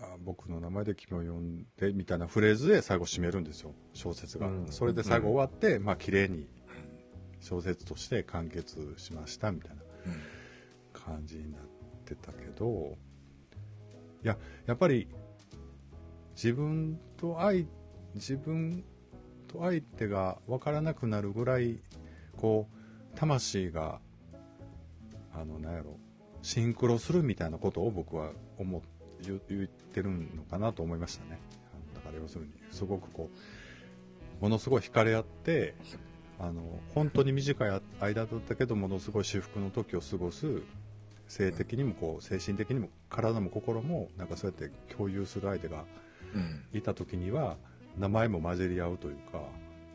[0.00, 4.46] あ僕の名前で君を呼んでみたいなフレーズで最後締めるんですよ、小説が。
[4.46, 4.66] うん。
[4.70, 6.46] それで最後終わって、まあ綺麗に
[7.40, 10.38] 小説として完結しましたみたいなうん。
[10.92, 11.62] 感じになっ
[12.04, 12.96] てたけど、
[14.22, 15.08] いや、やっぱり
[16.36, 17.66] 自分と相、
[18.14, 18.84] 自分
[19.48, 21.80] と相手が分からなくなるぐらい、
[22.36, 24.00] こう、魂が、
[25.34, 25.98] あの、なんやろ、
[26.42, 28.80] シンクロするみたいなことを僕は思っ
[29.22, 31.40] 言言ってるのかなと思いましたね。
[31.94, 33.30] だから要するに、すごくこ
[34.40, 35.74] う、ものすごい惹かれ合って、
[36.38, 36.62] あの、
[36.94, 40.62] 本当に短い間だったけど、ものすごい至福の時を過ごす、
[41.26, 45.84] 性的にもこう、精神的にも、体も心も、なんかそうやって共有する相手が
[46.34, 46.64] うん。
[46.78, 47.56] いた時には、
[47.98, 49.40] 名前も混じり合うというか、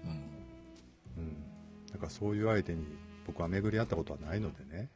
[0.04, 1.24] うん。
[1.24, 1.44] うん、
[1.92, 2.86] なんかそういう相手に
[3.26, 4.90] 僕は巡り合ったことはないのでね、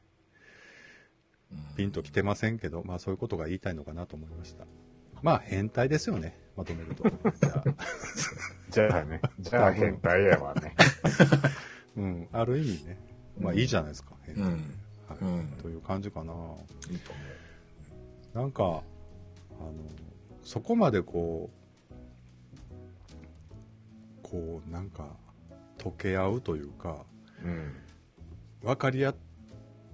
[1.75, 4.65] ピンときてませんけど、まあそういうことが言いたいのかなと思いました。
[5.21, 7.03] まあ変態ですよね、まとめると。
[7.39, 7.63] じゃあ、
[8.69, 9.21] じゃあね。
[9.39, 10.75] じゃあ変態やわね。
[11.95, 12.97] うん、ある意味ね、
[13.39, 14.43] まあいいじゃないですか、変態。
[14.43, 14.51] うん。
[15.07, 16.33] はいうんという感じかな。
[16.33, 17.11] いいと
[18.33, 18.83] 思なんか、あの、
[20.43, 21.56] そこまでこう、
[24.29, 25.07] こう、なんか、
[25.77, 27.05] 溶け合うというか、
[27.43, 27.73] うん。
[28.63, 29.15] 分かり合っ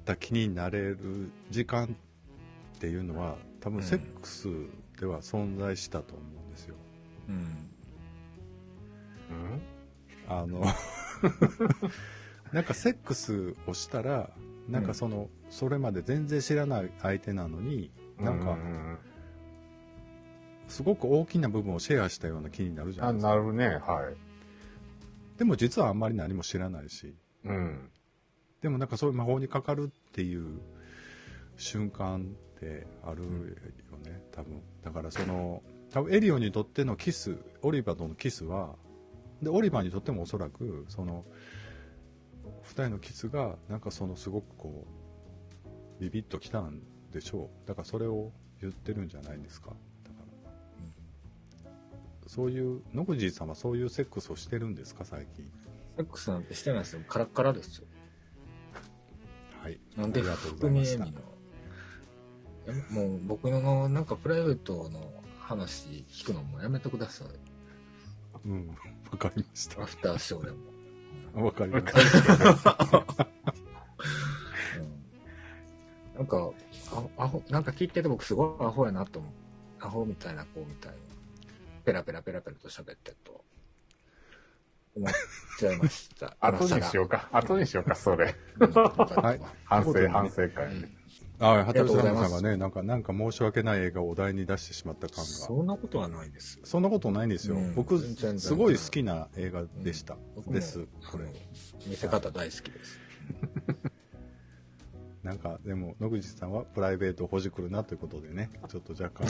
[0.05, 1.97] た気になれる時間
[2.75, 4.47] っていうのは多分セックス
[4.99, 6.75] では存在したと思うんですよ。
[7.29, 7.31] う。
[7.31, 7.37] うん。
[7.37, 7.41] う
[9.57, 9.61] ん？
[10.29, 10.63] あの
[12.53, 14.29] なんかセックスをしたら
[14.69, 18.57] なんかその、それまで全然知らない相手なのになんかう
[20.69, 23.29] すごく大きな部分をシェアしたような気になるじゃなあ、いですか。
[23.29, 23.67] なるね。
[23.67, 24.15] はい。
[25.37, 27.15] でも実はあんまり何も知らないし
[27.45, 27.89] うん。
[28.61, 30.61] でもなんかそういう魔法にかかるっていう
[31.57, 34.61] 瞬間ってあるよね、多分。
[34.81, 35.61] だからその、
[35.91, 38.75] 多分エリオにとってのキス、オリバーとのキスは、
[39.41, 41.25] で、オリバーにとってもおそらく、その、
[42.63, 44.87] 二人のキスが、なんかそのすごくこ
[45.99, 46.81] う、ビビッときたん
[47.11, 47.67] でしょう。
[47.67, 48.31] だからそれを
[48.61, 49.73] 言ってるんじゃないですか。
[52.33, 55.45] そういう、野口さんはそういうセックスをしてるんですか、最近？
[55.97, 57.03] セックスなんてしてないですよ。
[57.07, 57.85] カラッカラですよ。
[59.61, 59.79] はい。
[59.95, 61.13] なんでありがとうござ福いました見恵
[62.65, 63.07] 美の。
[63.07, 67.27] もう僕のなんかプライベートの話聞くのもやめてください。
[68.47, 68.67] うん。
[69.11, 70.57] わかりましアフターショーでも。
[71.35, 71.39] た。
[71.39, 73.05] わかりました。
[74.79, 74.93] うん
[76.17, 76.51] なんか、
[77.17, 79.31] あアホ、なんか聞いてて僕すごいアホやなと思う。
[79.79, 80.97] アホみたいな子みたいに、
[81.85, 83.43] ペラペラペラペラと喋ってると、
[84.95, 85.11] 思っ
[85.59, 86.35] ちゃいました。
[86.41, 87.29] 後にしようか。
[87.31, 88.35] 後にしようか、それ。
[88.59, 88.71] うん。
[88.71, 91.03] はい反省、反省会ね。
[91.39, 95.23] あ、りがとうございます鳩吉さんがね、なんか、なんか申し訳ない映画をお題に出してしまった感が。
[95.23, 96.59] そんなことはないです。
[96.63, 97.55] そんなことないんですよ。
[97.55, 100.15] うん僕、すごい好きな映画でした。
[100.47, 101.25] です、これ。
[101.87, 102.99] 見せ方大好きです。
[105.23, 109.27] なんか、でも、野口さんはプライベートをほじくるなということでね、ちょっと若干、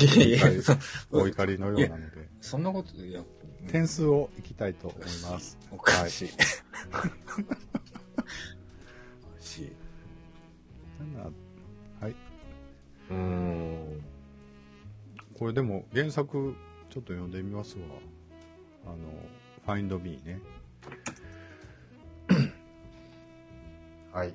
[1.11, 3.21] お怒りのようなので、そんなことで、
[3.67, 5.57] 点数をいきたいと思います。
[5.71, 6.29] おかしい。
[6.89, 7.09] おか
[9.39, 9.71] しい。
[12.01, 12.15] はい。
[13.11, 14.03] うーん。
[15.37, 16.55] これでも、原作、
[16.89, 17.83] ちょっと読んでみますわ。
[18.85, 18.95] あの、
[19.63, 20.41] ファインドミーね。
[24.11, 24.33] はい。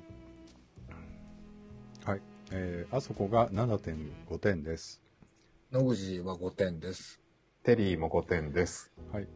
[2.51, 2.61] はい。
[2.61, 5.01] えー、あそこが7.5点です。
[5.71, 7.19] 野口は5点です。
[7.63, 8.91] テリーも5点です。
[9.11, 9.27] はい。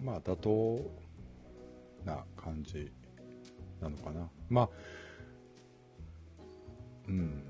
[0.00, 0.90] まあ、妥当
[2.04, 2.92] な感じ
[3.80, 4.28] なのかな。
[4.48, 4.68] まあ、
[7.08, 7.42] うん。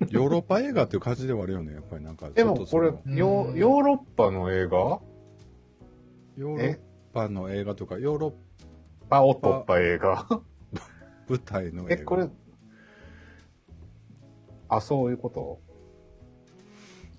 [0.10, 2.28] ヨーロッパ映画っていう感じではあるよね、やっぱりなんか。
[2.30, 5.00] でもこれちょっとその、ヨーロッパの映画？
[6.36, 6.78] ヨーロッ
[7.12, 8.34] パの映画とか、ヨーロッ
[9.08, 10.42] パを取った映画パ
[11.28, 12.04] 舞台の映え、画。
[12.04, 12.28] これ、
[14.76, 15.60] あ、そういうこと？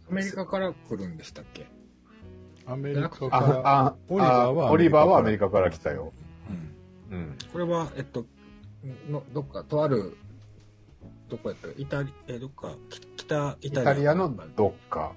[0.10, 1.66] アメリカから来るんでしたっけ？
[2.66, 6.14] アメリカあ、から、あ、オリバーはあオリバーはアメリカから来たよ。
[7.12, 7.18] うん。
[7.18, 7.38] うん。
[7.52, 8.26] これは、えっと、
[9.10, 10.18] の、どっか、とある、
[11.30, 11.68] どこやった？
[11.68, 13.94] ら、イタリ、え、どっか、き北イイタリア？
[13.94, 15.14] タリアのどっか。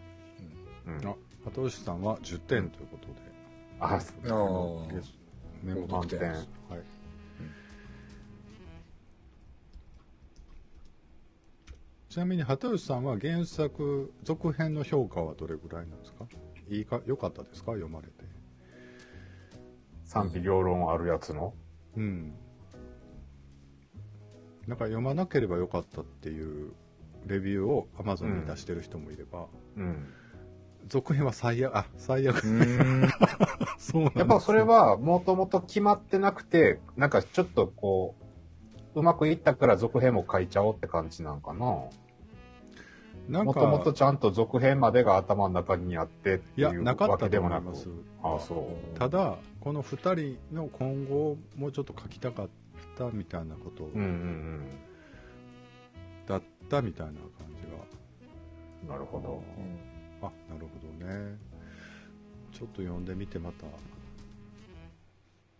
[0.87, 1.09] うん。
[1.09, 1.15] あ、
[1.45, 3.15] 鳩吉さんは10点ということで。
[3.81, 5.15] あ、そうあーゲス
[5.63, 6.19] メモ取っ
[12.17, 16.25] ちなみに鳩吉さんは原作続編の評価はどれぐらいなんですか？
[16.71, 17.73] いいか良かったですか？
[17.73, 18.13] 読まれて
[20.03, 21.53] 賛否両論あるやつの？
[21.95, 22.33] うん
[24.67, 26.73] なんか読まなければよかったっていう
[27.27, 30.09] レビューを Amazon に出してる人もいれば、うん。
[30.89, 33.11] 続編は最悪あ最悪うん。
[33.77, 38.15] そうなんやっぱそれはもともと決まってなくて、なんかちょっとこ
[38.95, 41.91] う、うまくいったから続編も書いちゃおうって感じなんかな。
[43.29, 47.71] もともとちゃんと続編までが頭の中にあってっていうわなかったけでもなく。
[48.23, 48.99] あそう。
[48.99, 52.49] ただこの2人の今後をもうちょっと書きたかっ
[52.97, 53.85] たみたいなこと。
[53.85, 54.63] うんうん
[56.27, 57.21] だったみたいな感
[57.55, 57.69] じが、
[58.83, 58.89] うん。
[58.89, 59.43] なるほど。
[60.23, 61.39] あなるほどね。
[62.53, 63.65] ちょっと読んでみてまた。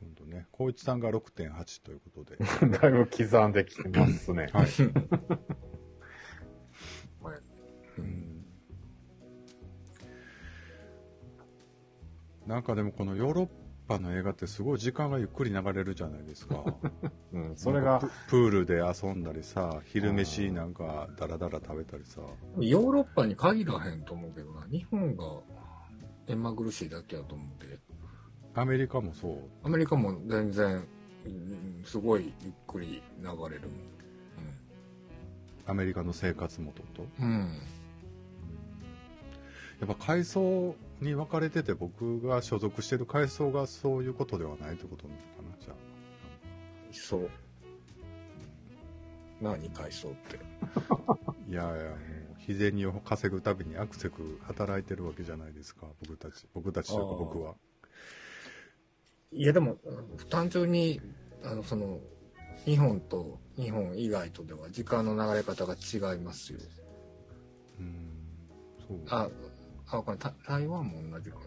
[0.01, 0.47] 本当ね。
[0.53, 2.39] 光一さんが6.8ということで。
[2.79, 4.49] だいぶ刻んできてますね。
[4.53, 4.67] はい、
[12.47, 13.49] なんかでもこのヨーロッ
[13.89, 16.65] パの映画ってすごい時間がゆっくり流れるじゃないですか
[17.33, 22.21] うん、それがププールで遊んだりさ昼飯なんかダラダラ食べたりさ
[22.59, 24.67] ヨーロッパに限らへんと思うけどな。
[24.71, 25.25] 日本が
[26.29, 27.79] 目まぐるしいだけやと思うんで。
[28.55, 30.77] アメリカもそうアメリカも全然、
[31.27, 33.69] うんすごいゆっくり流れる
[35.67, 37.31] アメリカの生活元ともん。
[37.31, 37.59] うん。
[39.81, 45.27] やっぱ階層に分かれてて僕が所属してる階層がそういうことではないってことなのか
[45.59, 45.75] なじゃ
[46.93, 47.31] そう。
[49.41, 50.39] 何階層って。
[51.09, 51.99] あ いやいやもう
[52.39, 57.55] 日銭を稼ぐたびにアクセク働いてるわけじゃないですか僕たち僕たちというか僕は
[59.33, 59.77] いやでも、
[60.31, 61.01] 単純に、
[61.43, 62.01] あの、その、
[62.65, 66.59] 日本と日本以外とでは時間の流れ方が違いますよ。
[67.79, 68.09] うん
[68.89, 69.29] そうあ、
[69.91, 71.39] あ、これた台湾も同じか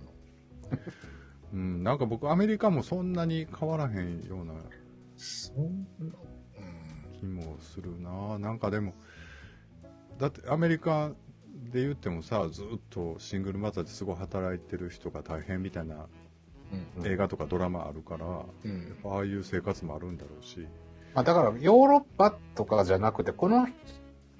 [0.72, 0.78] な？
[1.54, 4.54] うん、なんか僕アメリカもそんなに変わらへんような
[5.18, 6.14] そんな、
[7.20, 8.94] 気もするななんかでも
[10.20, 11.12] だってアメリカ
[11.72, 16.08] で言ってもさずっとシングルマザーですごい働いてる人が大変みたいな
[16.98, 17.08] うん。
[17.08, 18.98] 映画とかドラマあるから、うん。
[19.04, 19.12] うん。
[19.12, 20.68] ああいう生活もあるんだろうし、
[21.14, 23.68] まあ、だからヨーロッパとかじゃなくて、この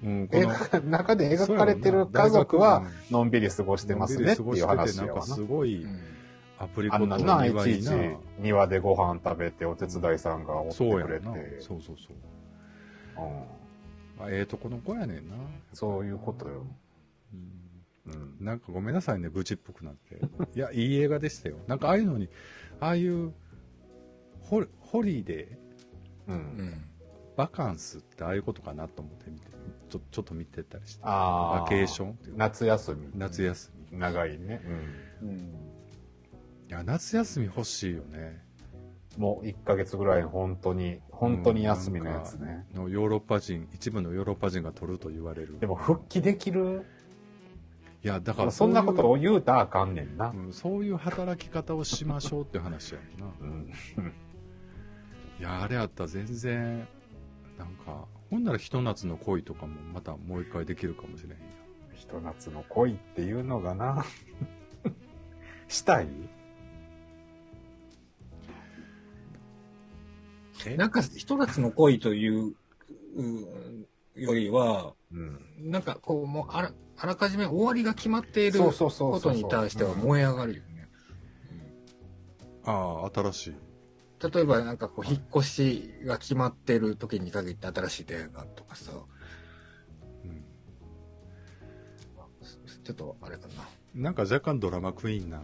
[0.02, 5.22] うん、の中で描かれてる家族はのんびり過ごしてますねっていう話やわな。
[5.22, 6.00] すごいうん
[6.58, 11.60] アプリコのいちいち庭にな庭でご飯食べてお手伝いさんがおってくれて。
[11.60, 12.16] そうそうそう
[13.16, 13.60] そううん
[14.22, 15.36] あええとこの子やねんな
[15.72, 16.66] そういうことよ。
[17.32, 17.70] うん
[18.06, 18.44] うん。
[18.44, 20.20] なんかごめんなさいね、ブチっぽくなって。
[20.54, 21.56] いや、いい映画でしたよ。
[21.66, 22.28] なんかああいうのに、
[22.80, 23.32] ああいう、
[24.42, 26.34] ホホリデー、う。
[26.34, 26.84] うんん。
[27.36, 29.49] バカンスってああいうことかなと思って見て、
[29.90, 31.00] ちょちょっと見てたりして。
[31.04, 31.60] ああ。
[31.62, 33.10] バケーション夏休み。
[33.14, 33.98] 夏休み。
[33.98, 34.62] 長いね。
[35.20, 35.30] うん。
[36.68, 38.42] いや、夏休み欲しいよね。
[39.16, 39.22] うん。
[39.22, 42.64] もう1ヶ月ぐらい本当に、本当に休みのやつね。
[42.74, 45.58] のヨーロッパ人、一部のヨーロッパ人が取ると言われる。
[45.58, 46.86] でも復帰できる？
[48.02, 50.30] いや、だからそんなことをを言うたらあかんねんな。
[50.34, 53.26] うん、そういう働き方をしましょうっていう話やんな。
[53.40, 53.68] うん。
[55.38, 56.88] いや、あれやったら全然、
[57.58, 61.36] なんか、ほんならひと夏の恋とかもまたもう一回できるかもしれへんや。
[61.94, 64.04] ひと夏の恋っていうのがな。
[65.68, 66.08] したい？
[70.66, 72.54] えなんか、ひと夏の恋という、
[73.16, 75.70] うんよりは、うん。
[75.70, 80.88] なんかこう、もうあら、あらかじめ終わりが決まっていることに対しては燃え上がるよね。
[82.64, 83.54] ああ、新しい。
[84.22, 88.92] 例えばなんかこう、引っ越しが決まってる時に限って新しい出会いがとかさ、
[90.24, 90.44] うん。
[92.84, 93.68] ちょっとあれかな。
[93.94, 95.42] なんか若干ドラマクイーンな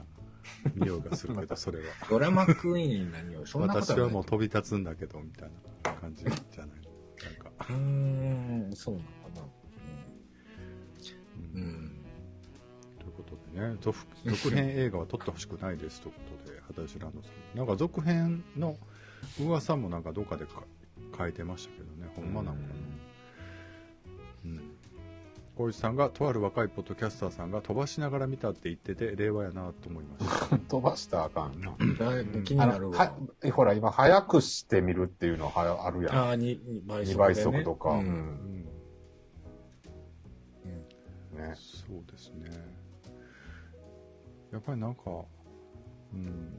[0.74, 1.84] 匂いがするけど、それは。
[2.10, 4.26] ドラマクイーンな匂い、そんなこと私はもうう。
[4.26, 5.50] 飛び立つんだけど、みたい
[5.84, 6.80] な感じじゃない。
[7.24, 7.50] なんか。
[7.68, 9.42] うーん、そうなのかな。
[9.42, 9.46] う
[11.54, 11.62] うん。
[11.62, 11.92] うん。
[12.98, 17.58] ということでね、続続編映画は撮ってほしくないですということで、畑吉ランドさん。
[17.58, 18.76] なんか続編の
[19.40, 20.62] 噂もなんかどっかでか
[21.16, 22.66] 書いてましたけどね、ほんまなんかな。
[24.44, 24.76] うん。
[25.56, 30.58] 小石さんが、とある若いポッドキャスターさんが飛ばしながら見たって言ってて、令和やなと思いました。
[30.68, 31.74] 飛ばしたらあかんな。
[31.98, 33.16] だいぶ気になるわ。
[33.52, 36.14] ほら、今、早くしてみるっていうのはあるやん。
[36.14, 37.90] ああ、に2倍2倍速とか。
[37.90, 37.92] う。
[37.94, 38.02] うんん。
[41.32, 41.38] うん。
[41.38, 41.54] ね。
[41.56, 42.50] そうですね。
[44.52, 45.24] やっぱりなんか、
[46.12, 46.52] うん。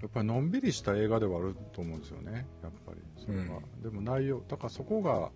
[0.00, 2.46] やっぱりのんびりした映画ではあると思うんですよね。
[2.62, 3.00] やっぱり。
[3.16, 3.60] それは。
[3.82, 5.30] でも内容、だからそこが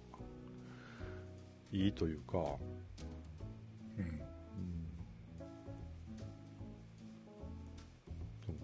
[1.73, 4.05] いいというか、うん。
[4.05, 4.21] うん
[8.45, 8.61] そうね。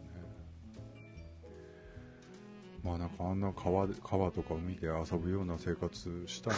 [2.82, 6.54] まあなんかあんな川で川とか海で遊ぶような生活したい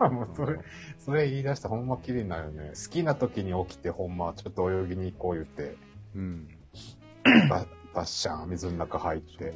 [0.00, 0.10] な。
[0.10, 0.58] もうそれ、
[0.98, 2.70] それ言い出したらほんま綺麗になるよね。
[2.70, 5.78] 好きな時に起きてほんまちょっと泳ぎに行こう言って、
[6.14, 6.53] うん。
[7.48, 9.54] ババッシャン水の中入って。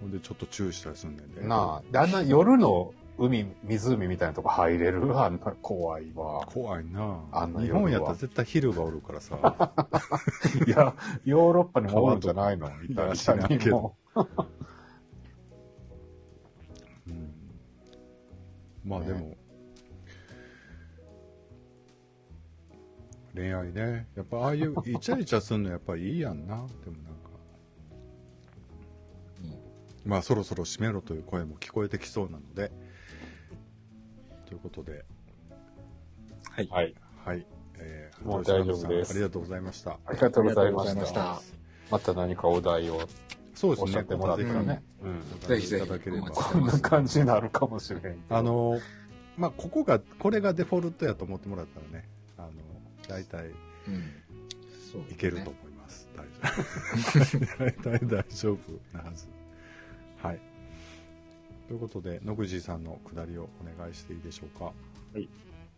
[0.00, 1.42] ほんでちょっと注意したりすんねんで。
[1.42, 6.44] なあ、であんな夜の海、湖みたいなとこ入れるあんな怖いわ。
[6.46, 9.36] 怖いなあんな日本やったら絶対昼がおるからさ。
[10.66, 10.94] いや、
[11.24, 13.94] ヨーロッパにもおるんじゃないのイタリ知らんけど
[18.84, 19.36] まあでも、
[23.34, 24.06] 恋愛ね。
[24.14, 26.56] やっぱああいう イチャイチャするのやっぱいいやんな。
[26.84, 27.30] でもなんか。
[30.04, 32.70] まあそろそろ閉めろという声も聞こえてきそうなので。
[34.46, 35.04] ということで、
[36.50, 36.68] はい。
[36.68, 36.94] はい。
[37.24, 37.46] はい。
[37.78, 39.98] えーもう大丈夫ですありがとうございました。
[40.06, 40.90] ありがとうございまし。
[40.90, 41.40] したた。
[41.90, 43.00] また何かお題を
[43.54, 43.84] そうですね。
[43.84, 44.82] おっしゃってもらったらね。
[45.02, 45.48] うん。
[45.48, 48.16] ぜひぜひいただければお待ちしてこんな感じになるかもしれんけど。
[48.36, 48.78] あの、
[49.36, 52.08] まあ、ここが、これがデフォルトやと思ってもらったらね、
[53.08, 54.12] 大体うん。
[54.92, 56.08] そう、いけると思います。
[56.16, 57.46] 大丈夫。
[57.64, 58.58] 大体大丈夫
[58.96, 59.26] なはず。
[60.22, 60.40] はい。
[61.68, 64.72] ということで、野口さんのくだりをお願いしていいでしょうか？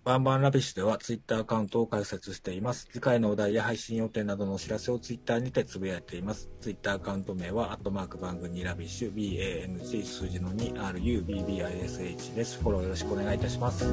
[0.05, 2.89] バンバンラビッシュではツイッターアカウントを開設しています。
[2.93, 6.51] 次回のお題や配信予定などのお知らせをツイッターにてつぶやいています。
[6.61, 12.61] ツイッターアカウント名は、アットマークバンツーラビッシュ、BANG 数字の 2RUBBISH です。
[12.61, 13.87] フォローよろしくお願いいたします。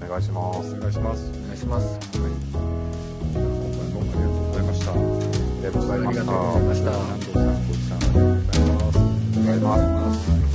[0.00, 0.74] お願いします。
[0.74, 1.30] お願いします。
[1.30, 3.42] お願いします、はい、今
[3.74, 4.92] 回もありがとうございました。
[4.92, 6.22] ありがとうございました。
[6.22, 6.88] ありがとうございました。
[6.88, 10.47] ありがとうございます。